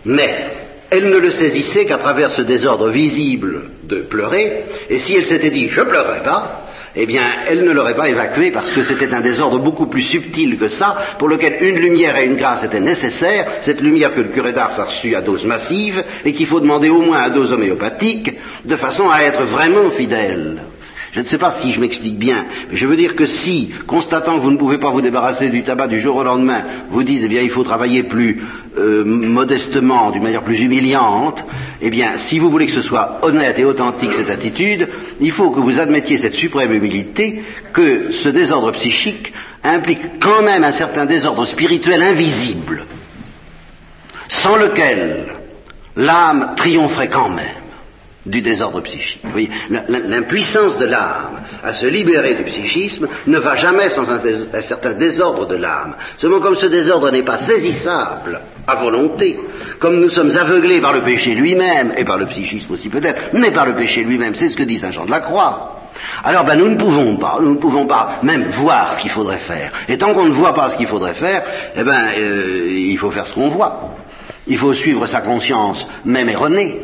mais, 0.05 0.58
elle 0.91 1.11
ne 1.11 1.19
le 1.19 1.31
saisissait 1.31 1.85
qu'à 1.85 1.99
travers 1.99 2.33
ce 2.33 2.43
désordre 2.43 2.89
visible 2.89 3.63
de 3.85 4.01
pleurer, 4.01 4.65
et 4.89 4.99
si 4.99 5.17
elle 5.17 5.27
s'était 5.27 5.51
dit 5.51 5.69
je 5.69 5.83
pleurerai 5.83 6.23
pas, 6.23 6.65
eh 6.97 7.07
bien, 7.07 7.23
elle 7.49 7.65
ne 7.65 7.71
l'aurait 7.71 7.95
pas 7.95 8.09
évacué 8.09 8.51
parce 8.51 8.71
que 8.71 8.83
c'était 8.83 9.15
un 9.15 9.21
désordre 9.21 9.59
beaucoup 9.59 9.87
plus 9.87 10.03
subtil 10.03 10.59
que 10.59 10.69
ça, 10.69 10.97
pour 11.19 11.29
lequel 11.29 11.59
une 11.61 11.77
lumière 11.77 12.17
et 12.17 12.27
une 12.27 12.37
grâce 12.37 12.65
étaient 12.65 12.81
nécessaires, 12.81 13.47
cette 13.61 13.81
lumière 13.81 14.15
que 14.15 14.21
le 14.21 14.29
curé 14.29 14.53
d'Ars 14.53 14.81
a 14.81 14.85
reçue 14.85 15.15
à 15.15 15.21
dose 15.21 15.45
massive 15.45 16.03
et 16.25 16.33
qu'il 16.33 16.47
faut 16.47 16.61
demander 16.61 16.89
au 16.89 17.01
moins 17.01 17.21
à 17.21 17.31
dose 17.31 17.53
homéopathique, 17.53 18.33
de 18.65 18.77
façon 18.77 19.11
à 19.11 19.21
être 19.23 19.45
vraiment 19.45 19.91
fidèle. 19.91 20.63
Je 21.13 21.21
ne 21.21 21.27
sais 21.27 21.39
pas 21.39 21.53
si 21.53 21.73
je 21.73 21.81
m'explique 21.81 22.19
bien, 22.19 22.45
mais 22.71 22.77
je 22.77 22.87
veux 22.87 22.97
dire 22.97 23.17
que 23.17 23.25
si, 23.25 23.71
constatant 23.87 24.37
que 24.37 24.43
vous 24.43 24.51
ne 24.51 24.59
pouvez 24.59 24.79
pas 24.79 24.91
vous 24.91 25.01
débarrasser 25.01 25.49
du 25.49 25.63
tabac 25.63 25.87
du 25.87 26.01
jour 26.01 26.17
au 26.17 26.23
lendemain, 26.23 26.63
vous 26.91 27.03
dites, 27.03 27.23
eh 27.25 27.29
bien, 27.29 27.41
il 27.41 27.51
faut 27.51 27.65
travailler 27.65 28.03
plus 28.03 28.43
euh, 28.79 29.05
modestement, 29.05 30.11
d'une 30.11 30.23
manière 30.23 30.45
plus 30.45 30.61
humiliante, 30.61 31.45
eh 31.81 31.91
bien, 31.91 32.17
si 32.17 32.39
vous 32.39 32.51
voulez 32.51 32.67
que 32.67 32.73
ce 32.73 32.83
soit 32.83 33.19
honnête 33.23 33.59
et 33.59 33.65
authentique 33.65 34.13
cette 34.13 34.31
attitude, 34.31 34.89
il 35.21 35.33
faut 35.33 35.51
que 35.51 35.61
vous 35.61 35.79
admettiez 35.79 36.19
cette 36.19 36.35
suprême 36.35 36.73
humilité 36.73 37.43
que 37.73 38.13
ce 38.13 38.29
désordre 38.29 38.73
psychique 38.73 39.33
implique 39.63 40.21
quand 40.21 40.43
même 40.43 40.65
un 40.65 40.73
certain 40.73 41.07
désordre 41.07 41.45
spirituel 41.45 42.03
invisible, 42.03 42.85
sans 44.29 44.57
lequel 44.57 45.27
l'âme 45.97 46.55
triompherait 46.57 47.09
quand 47.09 47.31
même 47.31 47.68
du 48.29 48.43
désordre 48.43 48.81
psychique. 48.83 49.23
L'impuissance 49.89 50.77
de 50.79 50.87
l'âme 50.87 51.43
à 51.63 51.75
se 51.75 51.87
libérer 51.87 52.35
du 52.35 52.45
psychisme 52.45 53.09
ne 53.27 53.39
va 53.39 53.57
jamais 53.57 53.89
sans 53.89 54.09
un, 54.11 54.63
certain 54.63 54.93
désordre 54.95 55.47
de 55.47 55.57
l'âme. 55.57 55.97
Seulement 56.17 56.41
comme 56.41 56.57
ce 56.57 56.67
désordre 56.67 57.11
n'est 57.11 57.23
pas 57.23 57.39
saisissable 57.39 58.41
à 58.67 58.77
volonté, 58.77 59.39
comme 59.79 60.01
nous 60.01 60.11
sommes 60.11 60.37
aveuglés 60.37 60.81
par 60.81 60.93
le 60.93 61.03
péché 61.03 61.35
lui-même, 61.35 61.93
et 61.97 62.05
par 62.05 62.19
le 62.19 62.27
psychisme 62.27 62.73
aussi 62.73 62.89
peut-être, 62.89 63.31
mais 63.33 63.51
par 63.51 63.67
le 63.67 63.75
péché 63.75 64.05
lui-même, 64.05 64.35
c'est 64.35 64.51
ce 64.51 64.57
que 64.57 64.63
dit 64.63 64.79
Saint 64.79 64.91
Jean 64.91 65.07
de 65.07 65.11
la 65.11 65.21
Croix. 65.21 65.75
Alors 66.23 66.45
ben 66.45 66.57
nous 66.57 66.69
ne 66.69 66.77
pouvons 66.77 67.17
pas, 67.17 67.39
nous 67.41 67.55
ne 67.55 67.59
pouvons 67.59 67.87
pas 67.87 68.19
même 68.23 68.49
voir 68.51 68.95
ce 68.95 69.01
qu'il 69.01 69.11
faudrait 69.11 69.39
faire. 69.39 69.73
Et 69.89 69.99
tant 69.99 70.15
qu'on 70.15 70.27
ne 70.27 70.33
voit 70.33 70.55
pas 70.55 70.71
ce 70.71 70.77
qu'il 70.77 70.87
faudrait 70.87 71.15
faire, 71.15 71.43
eh 71.75 71.83
ben 71.83 72.09
euh, 72.19 72.67
il 72.69 72.99
faut 72.99 73.11
faire 73.11 73.27
ce 73.27 73.35
qu'on 73.35 73.49
voit. 73.49 73.97
Il 74.47 74.59
faut 74.59 74.73
suivre 74.73 75.07
sa 75.07 75.21
conscience, 75.21 75.87
même 76.05 76.29
erronée. 76.29 76.81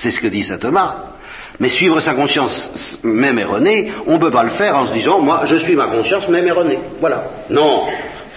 C'est 0.00 0.12
ce 0.12 0.20
que 0.20 0.28
dit 0.28 0.44
saint 0.44 0.56
Thomas. 0.56 0.96
Mais 1.58 1.68
suivre 1.68 2.00
sa 2.00 2.14
conscience 2.14 2.98
même 3.02 3.38
erronée, 3.38 3.92
on 4.06 4.14
ne 4.14 4.18
peut 4.18 4.30
pas 4.30 4.44
le 4.44 4.50
faire 4.50 4.74
en 4.76 4.86
se 4.86 4.94
disant, 4.94 5.20
moi, 5.20 5.42
je 5.44 5.56
suis 5.56 5.76
ma 5.76 5.88
conscience 5.88 6.26
même 6.28 6.46
erronée. 6.46 6.78
Voilà. 7.00 7.24
Non. 7.50 7.84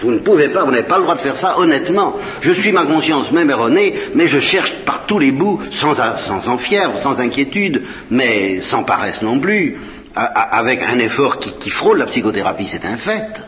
Vous 0.02 0.10
ne 0.10 0.18
pouvez 0.18 0.48
pas, 0.50 0.64
vous 0.64 0.72
n'avez 0.72 0.86
pas 0.86 0.98
le 0.98 1.04
droit 1.04 1.14
de 1.14 1.20
faire 1.20 1.38
ça 1.38 1.58
honnêtement. 1.58 2.16
Je 2.42 2.52
suis 2.52 2.70
ma 2.70 2.84
conscience 2.84 3.32
même 3.32 3.50
erronée, 3.50 3.94
mais 4.14 4.26
je 4.26 4.40
cherche 4.40 4.74
par 4.84 5.06
tous 5.06 5.18
les 5.18 5.32
bouts, 5.32 5.58
sans, 5.70 5.94
sans 5.94 6.48
en 6.48 6.58
fièvre, 6.58 6.98
sans 6.98 7.18
inquiétude, 7.18 7.82
mais 8.10 8.60
sans 8.60 8.82
paresse 8.82 9.22
non 9.22 9.38
plus, 9.38 9.78
avec 10.14 10.82
un 10.82 10.98
effort 10.98 11.38
qui, 11.38 11.70
frôle 11.70 11.98
la 11.98 12.06
psychothérapie, 12.06 12.68
c'est 12.70 12.84
un 12.84 12.98
fait. 12.98 13.40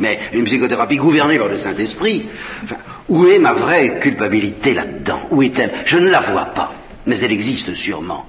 Mais 0.00 0.18
une 0.32 0.46
psychothérapie 0.46 0.96
gouvernée 0.96 1.38
par 1.38 1.48
le 1.48 1.58
Saint-Esprit, 1.58 2.26
Où 3.08 3.26
est 3.26 3.38
ma 3.38 3.54
vraie 3.54 4.00
culpabilité 4.00 4.74
là-dedans? 4.74 5.22
Où 5.30 5.42
est-elle? 5.42 5.72
Je 5.86 5.98
ne 5.98 6.10
la 6.10 6.20
vois 6.20 6.46
pas, 6.46 6.72
mais 7.08 7.18
elle 7.20 7.32
existe 7.32 7.74
sûrement. 7.74 8.26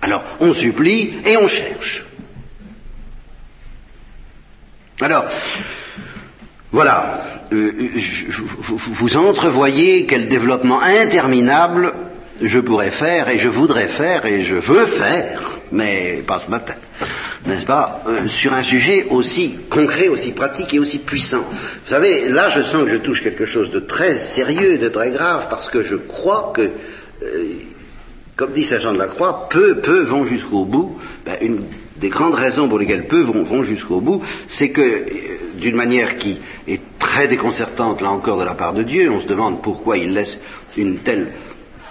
Alors, 0.00 0.24
on 0.40 0.52
supplie 0.52 1.18
et 1.24 1.36
on 1.36 1.46
cherche. 1.46 2.04
Alors, 5.00 5.26
voilà, 6.72 7.44
euh, 7.52 7.90
vous, 8.58 8.76
vous 8.78 9.16
entrevoyez 9.16 10.06
quel 10.06 10.28
développement 10.28 10.80
interminable 10.80 11.92
je 12.40 12.58
pourrais 12.58 12.90
faire 12.90 13.28
et 13.28 13.38
je 13.38 13.48
voudrais 13.48 13.88
faire 13.88 14.24
et 14.24 14.42
je 14.42 14.56
veux 14.56 14.86
faire, 14.86 15.60
mais 15.70 16.22
pas 16.26 16.40
ce 16.44 16.50
matin, 16.50 16.76
n'est-ce 17.44 17.66
pas, 17.66 18.02
euh, 18.06 18.26
sur 18.28 18.54
un 18.54 18.62
sujet 18.62 19.06
aussi 19.10 19.58
concret, 19.70 20.08
aussi 20.08 20.32
pratique 20.32 20.72
et 20.72 20.78
aussi 20.78 20.98
puissant. 20.98 21.44
Vous 21.84 21.90
savez, 21.90 22.30
là 22.30 22.48
je 22.48 22.62
sens 22.62 22.84
que 22.84 22.90
je 22.90 22.96
touche 22.96 23.22
quelque 23.22 23.46
chose 23.46 23.70
de 23.70 23.80
très 23.80 24.16
sérieux, 24.18 24.78
de 24.78 24.88
très 24.88 25.10
grave, 25.10 25.48
parce 25.50 25.68
que 25.68 25.82
je 25.82 25.96
crois 25.96 26.52
que, 26.54 26.62
euh, 26.62 27.44
comme 28.36 28.52
dit 28.52 28.66
Saint 28.66 28.80
Jean 28.80 28.92
de 28.92 28.98
la 28.98 29.08
Croix, 29.08 29.48
peu, 29.48 29.80
peu 29.80 30.02
vont 30.04 30.26
jusqu'au 30.26 30.64
bout. 30.64 30.96
Ben, 31.24 31.38
une 31.40 31.64
des 31.98 32.10
grandes 32.10 32.34
raisons 32.34 32.68
pour 32.68 32.78
lesquelles 32.78 33.06
peu 33.06 33.22
vont, 33.22 33.42
vont 33.42 33.62
jusqu'au 33.62 34.00
bout, 34.00 34.22
c'est 34.48 34.68
que, 34.70 34.82
euh, 34.82 35.04
d'une 35.58 35.76
manière 35.76 36.16
qui 36.16 36.38
est 36.68 36.82
très 36.98 37.28
déconcertante, 37.28 38.02
là 38.02 38.10
encore, 38.10 38.38
de 38.38 38.44
la 38.44 38.54
part 38.54 38.74
de 38.74 38.82
Dieu, 38.82 39.10
on 39.10 39.20
se 39.20 39.26
demande 39.26 39.62
pourquoi 39.62 39.96
il 39.96 40.12
laisse 40.12 40.38
une 40.76 40.98
telle 40.98 41.32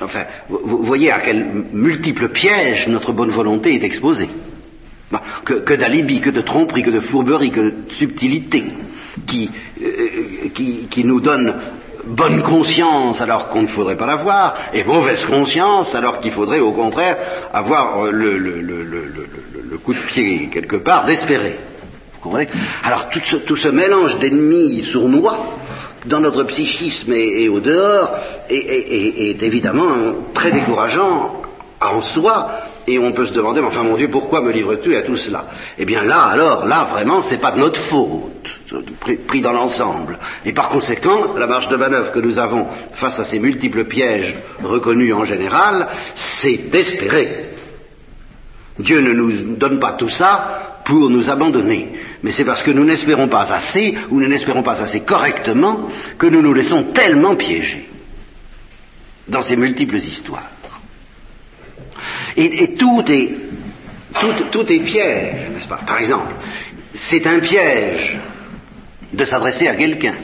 Enfin, 0.01 0.25
vous, 0.49 0.84
voyez 0.84 1.10
à 1.10 1.21
quels 1.21 1.45
multiples 1.71 2.27
pièges 2.29 2.88
notre 2.89 3.13
bonne 3.13 3.29
volonté 3.29 3.73
est 3.75 3.84
exposée. 3.84 4.29
que, 5.45 5.53
que 5.53 5.73
d'alibi, 5.73 6.19
que 6.19 6.31
de 6.31 6.41
tromperie, 6.41 6.84
que 6.84 6.89
de 6.89 6.99
fourberie, 6.99 7.49
que 7.49 7.62
de 7.62 7.73
subtilité, 7.91 8.65
qui, 9.25 9.49
euh, 9.81 10.49
qui, 10.53 10.88
qui 10.89 11.05
nous 11.05 11.21
donnent 11.21 11.55
bonne 12.05 12.41
conscience 12.43 13.21
alors 13.21 13.49
qu'on 13.49 13.63
ne 13.63 13.67
faudrait 13.67 13.97
pas 13.97 14.05
l'avoir, 14.05 14.55
et 14.73 14.83
mauvaise 14.83 15.25
conscience 15.25 15.93
alors 15.95 16.19
qu'il 16.19 16.31
faudrait 16.31 16.59
au 16.59 16.71
contraire 16.71 17.17
avoir 17.53 18.11
le, 18.11 18.37
le, 18.37 19.77
coup 19.83 19.93
de 19.93 19.99
pied 19.99 20.49
quelque 20.51 20.77
part 20.77 21.05
d'espérer. 21.05 21.57
Vous 22.13 22.19
comprenez? 22.21 22.47
Alors 22.83 23.09
tout 23.09 23.19
ce, 23.23 23.37
tout 23.37 23.55
ce 23.55 23.67
mélange 23.67 24.17
d'ennemis 24.19 24.83
sournois 24.83 25.37
dans 26.05 26.19
notre 26.19 26.43
psychisme 26.43 27.13
et, 27.13 27.49
au 27.49 27.59
dehors 27.59 28.11
est, 28.49 29.41
évidemment 29.43 29.91
très 30.33 30.51
décourageant 30.51 31.41
en 31.81 32.01
soi, 32.01 32.49
et 32.87 32.99
on 32.99 33.11
peut 33.13 33.25
se 33.25 33.33
demander, 33.33 33.61
mais 33.61 33.67
enfin 33.67 33.83
mon 33.83 33.97
Dieu, 33.97 34.09
pourquoi 34.09 34.41
me 34.41 34.51
livres-tu 34.51 34.95
à 34.95 35.01
tout 35.01 35.17
cela? 35.17 35.45
Eh 35.77 35.85
bien 35.85 36.03
là, 36.03 36.23
alors, 36.23 36.65
là, 36.65 36.87
vraiment, 36.91 37.21
c'est 37.21 37.39
pas 37.39 37.51
de 37.51 37.59
notre 37.59 37.79
faute, 37.81 38.49
pris, 39.27 39.41
dans 39.41 39.53
l'ensemble. 39.53 40.19
Et 40.45 40.53
par 40.53 40.69
conséquent, 40.69 41.33
la 41.35 41.47
marge 41.47 41.67
de 41.67 41.75
manœuvre 41.75 42.11
que 42.11 42.19
nous 42.19 42.37
avons 42.37 42.67
face 42.93 43.19
à 43.19 43.23
ces 43.23 43.39
multiples 43.39 43.85
pièges 43.85 44.35
reconnus 44.63 45.13
en 45.13 45.25
général, 45.25 45.87
c'est 46.15 46.69
d'espérer. 46.69 47.51
Dieu 48.77 49.01
ne 49.01 49.13
nous 49.13 49.55
donne 49.55 49.79
pas 49.79 49.93
tout 49.93 50.09
ça 50.09 50.81
pour 50.85 51.09
nous 51.09 51.29
abandonner 51.29 51.91
mais 52.25 52.31
c'est 52.31 52.43
parce 52.43 52.63
que 52.63 52.71
nous 52.71 52.83
n'espérons 52.83 53.27
pas 53.27 53.53
assez, 53.53 53.95
ou 54.09 54.19
nous 54.19 54.27
n'espérons 54.27 54.63
pas 54.63 54.81
assez 54.81 55.01
correctement, 55.01 55.91
que 56.17 56.25
nous 56.25 56.41
nous 56.41 56.55
laissons 56.55 56.85
tellement 56.85 57.35
piéger 57.35 57.87
dans 59.27 59.43
ces 59.43 59.55
multiples 59.55 59.97
histoires. 59.97 60.49
Et, 62.38 62.75
tout 62.75 63.03
est 63.07 63.33
tout, 64.51 64.71
est 64.71 64.79
piège, 64.79 65.49
n'est-ce 65.51 65.67
pas? 65.67 65.81
Par 65.85 65.99
exemple, 65.99 66.33
c'est 66.93 67.27
un 67.27 67.39
piège 67.39 68.17
de 69.11 69.25
s'adresser 69.25 69.67
à 69.67 69.75
quelqu'un. 69.75 70.15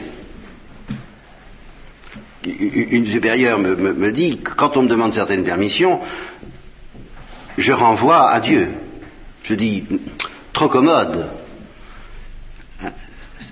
Une 2.44 3.06
supérieure 3.06 3.58
me, 3.58 3.76
me, 3.76 4.12
dit 4.12 4.38
que 4.38 4.52
quand 4.52 4.76
on 4.76 4.82
me 4.82 4.88
demande 4.88 5.12
certaines 5.12 5.44
permissions, 5.44 6.00
je 7.56 7.72
renvoie 7.72 8.30
à 8.30 8.40
Dieu. 8.40 8.70
Je 9.42 9.54
dis, 9.54 9.84
trop 10.52 10.68
commode, 10.68 11.28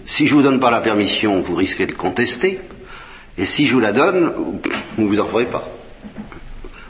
si 0.06 0.26
je 0.26 0.34
ne 0.34 0.38
vous 0.38 0.42
donne 0.42 0.60
pas 0.60 0.70
la 0.70 0.80
permission, 0.80 1.40
vous 1.40 1.54
risquez 1.54 1.86
de 1.86 1.92
contester. 1.92 2.60
Et 3.38 3.46
si 3.46 3.66
je 3.66 3.74
vous 3.74 3.80
la 3.80 3.92
donne, 3.92 4.32
vous 4.96 5.02
ne 5.02 5.06
vous 5.06 5.20
en 5.20 5.28
ferez 5.28 5.46
pas. 5.46 5.68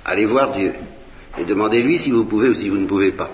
Allez 0.05 0.25
voir 0.25 0.53
Dieu. 0.53 0.75
Et 1.39 1.45
demandez-lui 1.45 1.99
si 1.99 2.11
vous 2.11 2.25
pouvez 2.25 2.49
ou 2.49 2.55
si 2.55 2.69
vous 2.69 2.77
ne 2.77 2.87
pouvez 2.87 3.13
pas. 3.13 3.31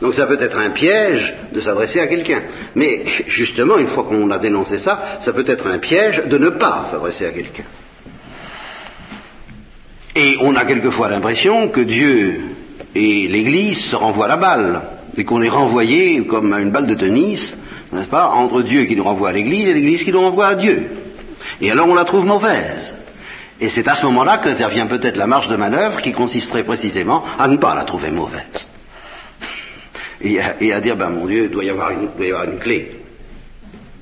Donc 0.00 0.14
ça 0.14 0.26
peut 0.26 0.40
être 0.40 0.58
un 0.58 0.70
piège 0.70 1.34
de 1.52 1.60
s'adresser 1.60 2.00
à 2.00 2.06
quelqu'un. 2.06 2.42
Mais 2.76 3.04
justement, 3.26 3.78
une 3.78 3.88
fois 3.88 4.04
qu'on 4.04 4.30
a 4.30 4.38
dénoncé 4.38 4.78
ça, 4.78 5.18
ça 5.20 5.32
peut 5.32 5.44
être 5.46 5.66
un 5.66 5.78
piège 5.78 6.24
de 6.26 6.38
ne 6.38 6.50
pas 6.50 6.86
s'adresser 6.90 7.26
à 7.26 7.30
quelqu'un. 7.30 7.64
Et 10.14 10.36
on 10.40 10.54
a 10.54 10.64
quelquefois 10.64 11.08
l'impression 11.08 11.68
que 11.68 11.80
Dieu 11.80 12.40
et 12.94 13.28
l'Église 13.28 13.78
se 13.86 13.96
renvoient 13.96 14.28
la 14.28 14.36
balle, 14.36 14.82
et 15.16 15.24
qu'on 15.24 15.42
est 15.42 15.48
renvoyé 15.48 16.24
comme 16.24 16.52
à 16.52 16.60
une 16.60 16.70
balle 16.70 16.86
de 16.86 16.94
tennis, 16.94 17.56
n'est-ce 17.92 18.08
pas, 18.08 18.28
entre 18.28 18.62
Dieu 18.62 18.84
qui 18.84 18.96
nous 18.96 19.04
renvoie 19.04 19.30
à 19.30 19.32
l'Église 19.32 19.68
et 19.68 19.74
l'Église 19.74 20.04
qui 20.04 20.12
nous 20.12 20.20
renvoie 20.20 20.48
à 20.48 20.54
Dieu. 20.54 20.90
Et 21.60 21.70
alors 21.70 21.88
on 21.88 21.94
la 21.94 22.04
trouve 22.04 22.24
mauvaise. 22.24 22.94
Et 23.60 23.68
c'est 23.68 23.86
à 23.88 23.94
ce 23.94 24.06
moment-là 24.06 24.38
qu'intervient 24.38 24.86
peut-être 24.86 25.16
la 25.16 25.26
marge 25.26 25.48
de 25.48 25.56
manœuvre 25.56 26.00
qui 26.00 26.12
consisterait 26.12 26.64
précisément 26.64 27.24
à 27.38 27.48
ne 27.48 27.56
pas 27.56 27.74
la 27.74 27.84
trouver 27.84 28.10
mauvaise. 28.10 28.66
Et 30.20 30.40
à, 30.72 30.80
dire, 30.80 30.96
ben 30.96 31.10
mon 31.10 31.26
Dieu, 31.26 31.44
il 31.44 31.50
doit 31.50 31.64
y 31.64 31.70
avoir 31.70 31.90
une, 31.90 32.08
doit 32.16 32.26
y 32.26 32.30
avoir 32.30 32.44
une 32.44 32.58
clé. 32.58 33.00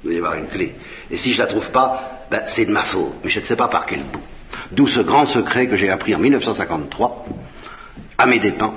Il 0.02 0.06
doit 0.06 0.14
y 0.14 0.18
avoir 0.18 0.34
une 0.34 0.48
clé. 0.48 0.74
Et 1.10 1.16
si 1.16 1.32
je 1.32 1.38
la 1.38 1.46
trouve 1.46 1.70
pas, 1.70 2.26
ben 2.30 2.42
c'est 2.46 2.64
de 2.64 2.72
ma 2.72 2.84
faute. 2.84 3.14
Mais 3.22 3.30
je 3.30 3.40
ne 3.40 3.44
sais 3.44 3.56
pas 3.56 3.68
par 3.68 3.86
quel 3.86 4.02
bout. 4.02 4.22
D'où 4.72 4.86
ce 4.88 5.00
grand 5.00 5.26
secret 5.26 5.68
que 5.68 5.76
j'ai 5.76 5.90
appris 5.90 6.14
en 6.14 6.18
1953, 6.18 7.26
à 8.18 8.26
mes 8.26 8.38
dépens, 8.38 8.74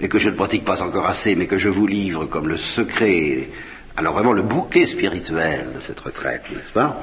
et 0.00 0.08
que 0.08 0.18
je 0.18 0.28
ne 0.28 0.34
pratique 0.34 0.64
pas 0.64 0.82
encore 0.82 1.06
assez, 1.06 1.34
mais 1.34 1.46
que 1.46 1.58
je 1.58 1.68
vous 1.68 1.86
livre 1.86 2.26
comme 2.26 2.48
le 2.48 2.56
secret 2.56 3.48
alors 3.96 4.14
vraiment 4.14 4.32
le 4.32 4.42
bouquet 4.42 4.86
spirituel 4.86 5.72
de 5.74 5.80
cette 5.80 6.00
retraite, 6.00 6.42
n'est-ce 6.50 6.72
pas 6.72 7.00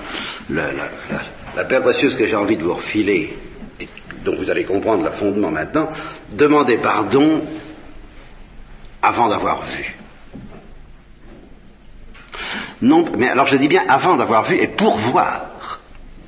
la, 0.49 1.63
paix 1.65 1.81
précieuse 1.81 2.15
que 2.15 2.25
j'ai 2.25 2.35
envie 2.35 2.57
de 2.57 2.63
vous 2.63 2.73
refiler, 2.73 3.37
et 3.79 3.87
dont 4.25 4.35
vous 4.35 4.49
allez 4.49 4.65
comprendre 4.65 5.03
le 5.03 5.11
fondement 5.11 5.51
maintenant, 5.51 5.89
demandez 6.31 6.77
pardon 6.77 7.41
avant 9.01 9.29
d'avoir 9.29 9.63
vu. 9.63 9.95
Non, 12.81 13.05
mais 13.17 13.29
alors 13.29 13.47
je 13.47 13.57
dis 13.57 13.67
bien 13.67 13.83
avant 13.87 14.15
d'avoir 14.15 14.43
vu 14.43 14.55
et 14.55 14.67
pour 14.67 14.97
voir 14.97 15.50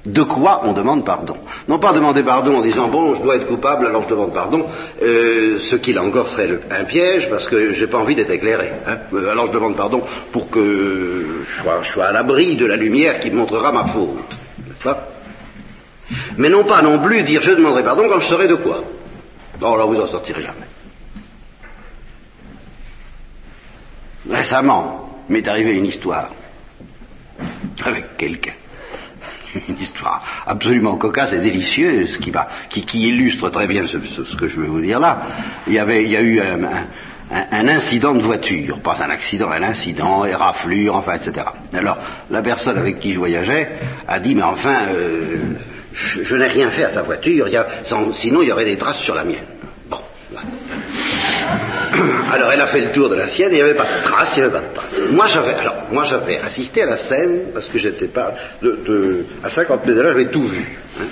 de 0.06 0.24
quoi 0.24 0.62
on 0.66 0.74
demande 0.74 1.06
pardon. 1.06 1.38
Non 1.68 1.80
pas 1.80 1.94
demander 1.94 2.24
pardon 2.24 2.58
en 2.58 2.62
disant 2.62 2.90
bon, 2.90 3.14
je 3.14 3.22
dois 3.22 3.38
être 3.38 3.48
coupable, 3.48 3.88
alors 3.88 4.04
je 4.04 4.10
demande 4.10 4.34
pardon, 4.34 4.66
euh, 5.02 5.60
ce 5.60 5.78
qui 5.78 5.94
là 5.94 6.04
encore 6.04 6.28
serait 6.28 6.60
un 6.70 6.84
piège 6.84 7.30
parce 7.30 7.48
que 7.48 7.74
j'ai 7.74 7.88
pas 7.88 8.00
envie 8.00 8.16
d'être 8.16 8.32
éclairé. 8.32 8.72
Hein. 8.86 8.98
Euh, 9.14 9.32
alors 9.32 9.48
je 9.48 9.54
demande 9.54 9.78
pardon 9.78 10.02
pour 10.32 10.50
que 10.50 11.44
je 11.46 11.90
sois, 11.92 12.06
à 12.06 12.12
l'abri 12.12 12.58
de 12.58 12.66
la 12.66 12.76
lumière 12.76 13.20
qui 13.22 13.32
montrera 13.32 13.72
ma 13.72 13.86
faute, 13.86 14.36
n'est-ce 14.68 14.84
pas? 14.84 15.08
Mais 16.38 16.50
non 16.50 16.66
pas 16.66 16.82
non 16.82 17.00
plus 17.00 17.24
dire 17.24 17.42
je 17.42 17.52
demanderai 17.52 17.84
pardon 17.84 18.04
quand 18.10 18.20
je 18.20 18.28
saurai 18.28 18.48
de 18.48 18.56
quoi. 18.56 18.84
Non, 19.62 19.78
là 19.78 19.86
vous 19.86 20.02
en 20.02 20.08
sortirez 20.08 20.42
jamais. 20.42 20.68
Récemment, 24.30 25.22
m'est 25.30 25.48
arrivé 25.48 25.74
une 25.74 25.86
histoire 25.86 26.32
avec 27.86 28.18
quelqu'un 28.18 28.54
une 29.68 29.80
histoire 29.80 30.44
absolument 30.46 30.98
cocasse 30.98 31.34
et 31.34 31.40
délicieuse 31.40 32.18
qui, 32.18 32.32
qui, 32.86 33.08
illustre 33.08 33.50
très 33.50 33.68
bien 33.68 33.86
ce, 33.88 33.98
que 34.36 34.48
je 34.48 34.58
veux 34.58 34.68
vous 34.68 34.82
dire 34.82 35.00
là. 35.00 35.22
Il 35.68 35.74
y, 35.74 35.80
avait, 35.80 36.04
il 36.04 36.10
y 36.10 36.18
a 36.18 36.22
eu 36.22 36.40
un, 36.40 36.88
un, 37.52 37.68
incident 37.68 38.14
de 38.14 38.22
voiture, 38.22 38.80
pas 38.82 38.98
un 39.04 39.10
accident, 39.10 39.50
un 39.52 39.64
incident, 39.64 40.26
et 40.26 40.36
raflure, 40.36 40.96
enfin, 40.96 41.16
etc. 41.16 41.48
Alors, 41.74 41.98
la 42.30 42.42
personne 42.42 42.78
avec 42.78 43.00
qui 43.00 43.14
je 43.14 43.20
voyageais 43.20 43.70
a 44.08 44.20
dit, 44.20 44.36
mais 44.36 44.44
enfin, 44.44 44.88
euh, 44.90 45.38
je, 45.94 46.36
n'ai 46.36 46.48
rien 46.48 46.70
fait 46.72 46.84
à 46.84 46.90
sa 46.90 47.04
voiture, 47.04 47.48
sinon 48.14 48.42
il 48.42 48.50
y 48.50 48.52
aurait 48.52 48.66
des 48.66 48.78
traces 48.78 49.00
sur 49.00 49.16
la 49.16 49.24
mienne. 49.24 49.46
Alors 52.32 52.52
elle 52.52 52.62
a 52.62 52.68
fait 52.68 52.82
le 52.82 52.92
tour 52.92 53.10
de 53.10 53.16
la 53.16 53.28
sienne, 53.28 53.50
il 53.52 53.56
n'y 53.56 53.62
avait 53.62 53.76
pas 53.76 53.86
de 53.86 54.04
traces, 54.04 54.34
il 54.36 54.40
n'y 54.40 54.46
avait 54.46 54.54
pas 54.54 54.62
de 54.62 54.74
traces. 54.74 55.02
Moi 55.12 55.28
j'avais, 55.28 55.54
alors, 55.54 55.76
moi 55.92 56.04
j'avais 56.04 56.40
assisté 56.40 56.82
à 56.82 56.86
la 56.88 56.98
scène, 56.98 57.52
parce 57.54 57.68
que 57.68 57.78
j'étais 57.78 58.08
pas, 58.08 58.34
à 59.44 59.50
50 59.50 59.86
mètres 59.86 59.98
de 59.98 60.02
là, 60.02 60.10
j'avais 60.10 60.30
tout 60.30 60.46
vu. 60.46 60.78
Hein. 61.00 61.04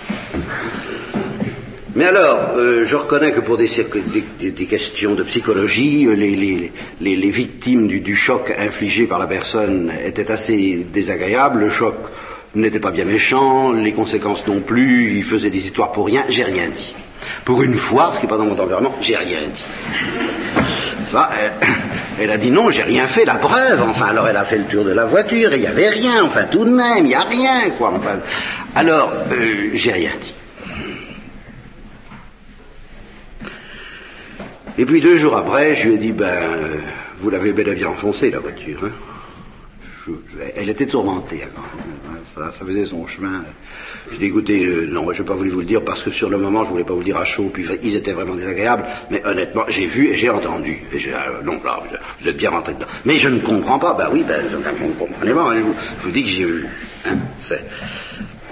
Mais 1.93 2.05
alors, 2.05 2.53
euh, 2.55 2.85
je 2.85 2.95
reconnais 2.95 3.33
que 3.33 3.41
pour 3.41 3.57
des, 3.57 3.67
questions 3.67 5.13
de 5.13 5.23
psychologie, 5.23 6.07
euh, 6.07 6.15
les, 6.15 7.31
victimes 7.31 7.87
du, 7.87 7.99
du, 7.99 8.15
choc 8.15 8.53
infligé 8.57 9.07
par 9.07 9.19
la 9.19 9.27
personne 9.27 9.91
étaient 10.05 10.31
assez 10.31 10.87
désagréables, 10.91 11.59
le 11.59 11.69
choc 11.69 11.95
n'était 12.55 12.79
pas 12.79 12.91
bien 12.91 13.03
méchant, 13.03 13.73
les 13.73 13.91
conséquences 13.91 14.47
non 14.47 14.61
plus, 14.61 15.17
il 15.17 15.23
faisait 15.25 15.49
des 15.49 15.65
histoires 15.65 15.91
pour 15.91 16.05
rien, 16.05 16.23
j'ai 16.29 16.43
rien 16.43 16.69
dit. 16.69 16.95
Pour 17.45 17.61
une 17.63 17.75
fois, 17.75 18.11
ce 18.13 18.19
qui 18.19 18.25
n'est 18.25 18.29
pas 18.29 18.37
dans 18.37 18.45
mon 18.45 18.55
tempérament, 18.55 18.95
j'ai 19.01 19.15
rien 19.15 19.39
dit. 19.53 19.63
elle, 22.19 22.31
a 22.31 22.37
dit 22.37 22.51
non, 22.51 22.69
j'ai 22.69 22.83
rien 22.83 23.07
fait, 23.07 23.25
la 23.25 23.35
preuve. 23.35 23.81
Enfin, 23.81 24.07
alors 24.07 24.27
elle 24.27 24.37
a 24.37 24.45
fait 24.45 24.57
le 24.57 24.65
tour 24.65 24.83
de 24.83 24.91
la 24.91 25.05
voiture 25.05 25.53
et 25.53 25.57
il 25.57 25.61
n'y 25.61 25.67
avait 25.67 25.89
rien. 25.89 26.23
Enfin, 26.23 26.45
tout 26.45 26.65
de 26.65 26.71
même, 26.71 27.05
il 27.05 27.09
n'y 27.09 27.15
a 27.15 27.23
rien, 27.23 27.71
quoi. 27.77 27.93
Enfin, 27.95 28.19
Alors, 28.75 29.11
euh, 29.31 29.71
j'ai 29.73 29.91
rien 29.91 30.11
dit. 30.21 30.35
Et 34.77 34.85
puis 34.85 35.01
deux 35.01 35.17
jours 35.17 35.35
après, 35.35 35.75
je 35.75 35.89
lui 35.89 35.95
ai 35.95 35.97
dit, 35.97 36.11
ben, 36.13 36.25
euh, 36.25 36.77
vous 37.19 37.29
l'avez 37.29 37.53
bel 37.53 37.67
et 37.67 37.75
bien 37.75 37.89
enfoncée, 37.89 38.31
la 38.31 38.39
voiture. 38.39 38.79
Hein. 38.85 38.91
Je- 40.05 40.11
je- 40.33 40.39
elle 40.55 40.69
était 40.69 40.87
tourmentée. 40.87 41.41
Hein, 41.43 41.61
Ça, 42.35 42.51
faisait 42.65 42.85
son 42.85 43.05
chemin. 43.07 43.43
J'ai 44.11 44.17
dit, 44.17 44.25
écoutez, 44.25 44.65
euh, 44.65 44.85
non, 44.87 45.11
je 45.11 45.21
n'ai 45.21 45.27
pas 45.27 45.35
voulu 45.35 45.49
vous 45.49 45.59
le 45.59 45.65
dire 45.65 45.83
parce 45.83 46.01
que 46.01 46.11
sur 46.11 46.29
le 46.29 46.37
moment, 46.37 46.63
je 46.63 46.69
voulais 46.69 46.83
pas 46.83 46.93
vous 46.93 46.99
le 46.99 47.05
dire 47.05 47.17
à 47.17 47.25
chaud, 47.25 47.49
puis 47.53 47.65
ils 47.83 47.95
étaient 47.95 48.13
vraiment 48.13 48.35
désagréables. 48.35 48.85
Mais 49.09 49.21
honnêtement, 49.25 49.63
j'ai 49.67 49.87
vu 49.87 50.07
et 50.07 50.15
j'ai 50.15 50.29
entendu. 50.29 50.77
Et 50.93 50.97
j'ai, 50.97 51.13
euh, 51.13 51.43
non, 51.43 51.59
là, 51.63 51.79
vous 52.19 52.27
êtes 52.29 52.37
bien 52.37 52.49
rentré 52.51 52.73
dedans. 52.73 52.87
Mais 53.05 53.19
je 53.19 53.27
ne 53.27 53.39
comprends 53.39 53.79
pas. 53.79 53.93
Ben 53.95 54.09
oui, 54.13 54.23
ben, 54.27 54.45
vous 54.49 54.87
ne 54.87 54.93
comprenez 54.93 55.33
pas. 55.33 55.55
Je 55.55 55.61
vous, 55.61 55.75
je 55.99 56.05
vous 56.05 56.11
dis 56.11 56.23
que 56.23 56.29
j'ai 56.29 56.45
vu. 56.45 56.65
Hein, 57.05 57.17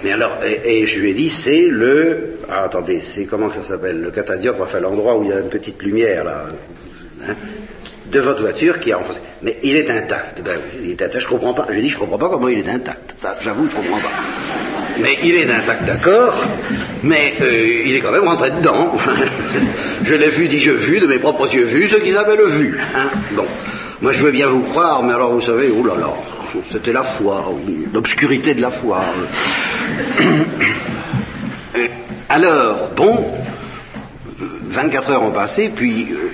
mais 0.02 0.12
alors, 0.12 0.38
et, 0.44 0.86
je 0.86 0.98
lui 1.00 1.10
ai 1.10 1.14
dit, 1.14 1.30
c'est 1.30 1.66
le... 1.68 2.38
Ah, 2.48 2.64
attendez, 2.64 3.02
c'est 3.02 3.26
comment 3.26 3.50
ça 3.50 3.62
s'appelle? 3.64 4.00
Le 4.00 4.10
catadioptre, 4.10 4.62
enfin 4.62 4.80
l'endroit 4.80 5.18
où 5.18 5.24
il 5.24 5.28
y 5.28 5.32
a 5.32 5.40
une 5.40 5.50
petite 5.50 5.82
lumière, 5.82 6.24
là, 6.24 6.46
hein, 7.26 7.34
de 8.10 8.20
votre 8.20 8.40
voiture 8.40 8.80
qui 8.80 8.92
a 8.92 8.98
enfoncé. 8.98 9.20
Mais 9.42 9.58
il 9.62 9.76
est 9.76 9.90
intact. 9.90 10.42
Ben 10.42 10.58
il 10.82 10.90
est 10.90 11.02
intact, 11.02 11.20
je 11.20 11.28
comprends 11.28 11.54
pas. 11.54 11.66
Je 11.70 11.80
dit, 11.80 11.88
je 11.88 11.98
comprends 11.98 12.18
pas 12.18 12.28
comment 12.28 12.48
il 12.48 12.58
est 12.58 12.68
intact. 12.68 13.14
Ça, 13.18 13.36
j'avoue, 13.40 13.68
je 13.70 13.76
comprends 13.76 13.98
pas. 13.98 14.10
Mais 15.00 15.18
il 15.22 15.34
est 15.34 15.50
intact, 15.50 15.84
d'accord, 15.84 16.44
mais 17.02 17.34
euh, 17.40 17.82
il 17.86 17.94
est 17.94 18.00
quand 18.00 18.12
même 18.12 18.26
rentré 18.26 18.50
dedans. 18.50 18.92
je 20.04 20.14
l'ai 20.14 20.30
vu, 20.30 20.48
dis-je 20.48 20.72
vu, 20.72 21.00
de 21.00 21.06
mes 21.06 21.18
propres 21.18 21.52
yeux 21.54 21.64
vus, 21.64 21.88
ce 21.88 21.96
qu'ils 21.96 22.16
appellent 22.18 22.38
le 22.38 22.48
vu. 22.48 22.78
Hein. 22.94 23.10
Bon, 23.34 23.46
moi 24.02 24.12
je 24.12 24.22
veux 24.22 24.32
bien 24.32 24.48
vous 24.48 24.62
croire, 24.64 25.02
mais 25.02 25.14
alors 25.14 25.32
vous 25.32 25.40
savez, 25.40 25.72
oh 25.74 25.84
là 25.86 25.94
là, 25.96 26.12
c'était 26.70 26.92
la 26.92 27.04
foi, 27.04 27.50
l'obscurité 27.94 28.54
de 28.54 28.60
la 28.60 28.70
foi. 28.70 29.04
Alors, 32.28 32.90
bon, 32.94 33.24
24 34.70 35.10
heures 35.10 35.22
ont 35.22 35.32
passé, 35.32 35.70
puis 35.74 36.12
euh, 36.12 36.30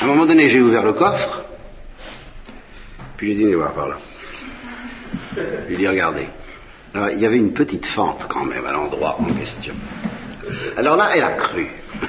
à 0.00 0.04
un 0.04 0.08
moment 0.08 0.26
donné 0.26 0.48
j'ai 0.48 0.60
ouvert 0.60 0.84
le 0.84 0.92
coffre, 0.92 1.44
puis 3.16 3.28
j'ai 3.28 3.34
dit, 3.34 3.44
venez 3.44 3.56
voir 3.56 3.74
par 3.74 3.88
là. 3.88 3.96
Je 5.36 5.68
lui 5.68 5.74
ai 5.74 5.78
dit, 5.78 5.88
regardez. 5.88 6.26
Alors, 6.94 7.10
il 7.10 7.20
y 7.20 7.26
avait 7.26 7.36
une 7.36 7.52
petite 7.52 7.86
fente 7.86 8.26
quand 8.28 8.44
même 8.44 8.64
à 8.66 8.72
l'endroit 8.72 9.16
en 9.20 9.32
question. 9.34 9.74
Alors 10.76 10.96
là, 10.96 11.10
elle 11.14 11.22
a 11.22 11.32
cru. 11.32 11.68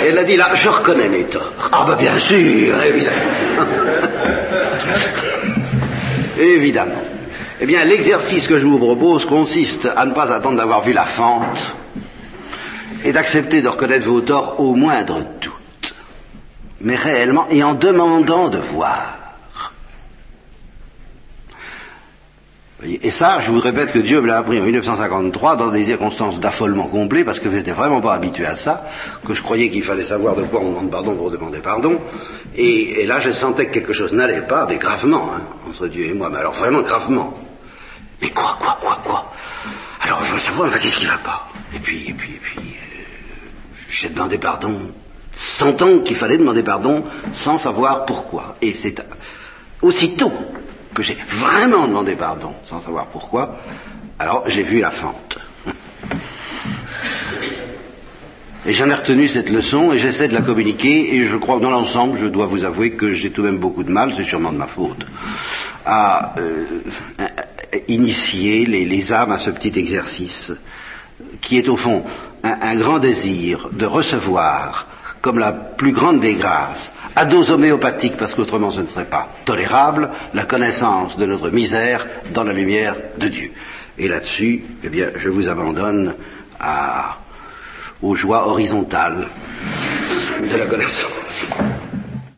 Elle 0.00 0.16
a 0.16 0.22
dit 0.22 0.36
là, 0.36 0.54
je 0.54 0.68
reconnais 0.68 1.08
mes 1.08 1.24
torts. 1.24 1.52
Ah 1.72 1.84
bah 1.86 1.96
bien 1.96 2.18
sûr, 2.20 2.82
évidemment. 2.84 3.16
évidemment. 6.38 7.17
Eh 7.60 7.66
bien, 7.66 7.82
l'exercice 7.84 8.46
que 8.46 8.56
je 8.56 8.66
vous 8.66 8.78
propose 8.78 9.24
consiste 9.24 9.88
à 9.96 10.04
ne 10.06 10.12
pas 10.12 10.32
attendre 10.32 10.56
d'avoir 10.56 10.82
vu 10.82 10.92
la 10.92 11.06
fente 11.06 11.74
et 13.04 13.12
d'accepter 13.12 13.62
de 13.62 13.68
reconnaître 13.68 14.06
vos 14.06 14.20
torts 14.20 14.60
au 14.60 14.74
moindre 14.74 15.24
doute, 15.40 15.94
mais 16.80 16.94
réellement 16.94 17.48
et 17.48 17.64
en 17.64 17.74
demandant 17.74 18.48
de 18.48 18.58
voir. 18.58 19.14
Et 22.84 23.10
ça, 23.10 23.40
je 23.40 23.50
vous 23.50 23.58
répète 23.58 23.90
que 23.90 23.98
Dieu 23.98 24.20
me 24.20 24.28
l'a 24.28 24.38
appris 24.38 24.60
en 24.60 24.62
1953 24.62 25.56
dans 25.56 25.72
des 25.72 25.84
circonstances 25.84 26.38
d'affolement 26.38 26.86
complet, 26.86 27.24
parce 27.24 27.40
que 27.40 27.50
je 27.50 27.56
n'étais 27.56 27.72
vraiment 27.72 28.00
pas 28.00 28.14
habitué 28.14 28.46
à 28.46 28.54
ça, 28.54 28.84
que 29.26 29.34
je 29.34 29.42
croyais 29.42 29.68
qu'il 29.68 29.82
fallait 29.82 30.04
savoir 30.04 30.36
de 30.36 30.44
quoi 30.44 30.60
on 30.60 30.70
demande 30.70 30.90
pardon 30.90 31.16
pour 31.16 31.32
demander 31.32 31.58
pardon. 31.58 31.98
Et, 32.54 33.02
et 33.02 33.06
là, 33.06 33.18
je 33.18 33.32
sentais 33.32 33.66
que 33.66 33.72
quelque 33.72 33.92
chose 33.92 34.12
n'allait 34.12 34.46
pas, 34.46 34.64
mais 34.68 34.76
gravement, 34.76 35.32
hein, 35.34 35.42
entre 35.68 35.88
Dieu 35.88 36.04
et 36.04 36.14
moi, 36.14 36.30
mais 36.30 36.38
alors 36.38 36.54
vraiment 36.54 36.82
gravement. 36.82 37.34
Mais 38.20 38.30
quoi, 38.30 38.56
quoi, 38.60 38.78
quoi, 38.80 39.00
quoi? 39.04 39.32
Alors, 40.00 40.22
je 40.24 40.34
veux 40.34 40.40
savoir, 40.40 40.78
qu'est-ce 40.80 40.96
qui 40.96 41.06
va 41.06 41.18
pas? 41.18 41.48
Et 41.74 41.78
puis, 41.78 42.08
et 42.08 42.14
puis, 42.14 42.32
et 42.34 42.40
puis, 42.40 42.58
euh, 42.58 43.04
j'ai 43.90 44.08
demandé 44.08 44.38
pardon, 44.38 44.92
sentant 45.32 45.98
qu'il 46.00 46.16
fallait 46.16 46.38
demander 46.38 46.62
pardon, 46.62 47.04
sans 47.32 47.58
savoir 47.58 48.06
pourquoi. 48.06 48.56
Et 48.60 48.74
c'est 48.74 49.02
aussitôt 49.82 50.32
que 50.94 51.02
j'ai 51.02 51.18
vraiment 51.28 51.86
demandé 51.86 52.16
pardon, 52.16 52.54
sans 52.64 52.80
savoir 52.80 53.08
pourquoi, 53.08 53.56
alors 54.18 54.48
j'ai 54.48 54.64
vu 54.64 54.80
la 54.80 54.90
fente. 54.90 55.38
Et 58.66 58.72
j'en 58.74 58.90
ai 58.90 58.94
retenu 58.94 59.28
cette 59.28 59.48
leçon 59.48 59.92
et 59.92 59.98
j'essaie 59.98 60.28
de 60.28 60.34
la 60.34 60.42
communiquer 60.42 61.14
et 61.14 61.24
je 61.24 61.36
crois 61.36 61.56
que 61.58 61.62
dans 61.62 61.70
l'ensemble, 61.70 62.18
je 62.18 62.26
dois 62.26 62.46
vous 62.46 62.64
avouer 62.64 62.92
que 62.92 63.12
j'ai 63.12 63.30
tout 63.30 63.42
de 63.42 63.48
même 63.48 63.60
beaucoup 63.60 63.84
de 63.84 63.90
mal, 63.90 64.12
c'est 64.16 64.24
sûrement 64.24 64.52
de 64.52 64.58
ma 64.58 64.66
faute, 64.66 65.06
à 65.86 66.34
euh, 66.38 66.64
initier 67.88 68.64
les, 68.66 69.12
âmes 69.12 69.32
à 69.32 69.38
ce 69.38 69.50
petit 69.50 69.78
exercice 69.78 70.52
qui 71.40 71.58
est 71.58 71.68
au 71.68 71.76
fond 71.76 72.04
un, 72.42 72.78
grand 72.78 72.98
désir 72.98 73.68
de 73.72 73.86
recevoir 73.86 74.86
comme 75.20 75.38
la 75.38 75.52
plus 75.52 75.92
grande 75.92 76.20
des 76.20 76.36
grâces, 76.36 76.92
à 77.16 77.24
dose 77.24 77.50
homéopathique, 77.50 78.16
parce 78.16 78.34
qu'autrement 78.34 78.70
ce 78.70 78.80
ne 78.80 78.86
serait 78.86 79.10
pas 79.10 79.28
tolérable, 79.44 80.10
la 80.32 80.44
connaissance 80.44 81.16
de 81.16 81.26
notre 81.26 81.50
misère 81.50 82.06
dans 82.32 82.44
la 82.44 82.52
lumière 82.52 82.94
de 83.18 83.28
Dieu. 83.28 83.50
Et 83.98 84.06
là-dessus, 84.06 84.64
eh 84.84 84.88
bien, 84.88 85.08
je 85.16 85.28
vous 85.28 85.48
abandonne 85.48 86.14
aux 88.00 88.14
joies 88.14 88.46
horizontales 88.46 89.26
de 90.40 90.56
la 90.56 90.66
connaissance. 90.66 91.48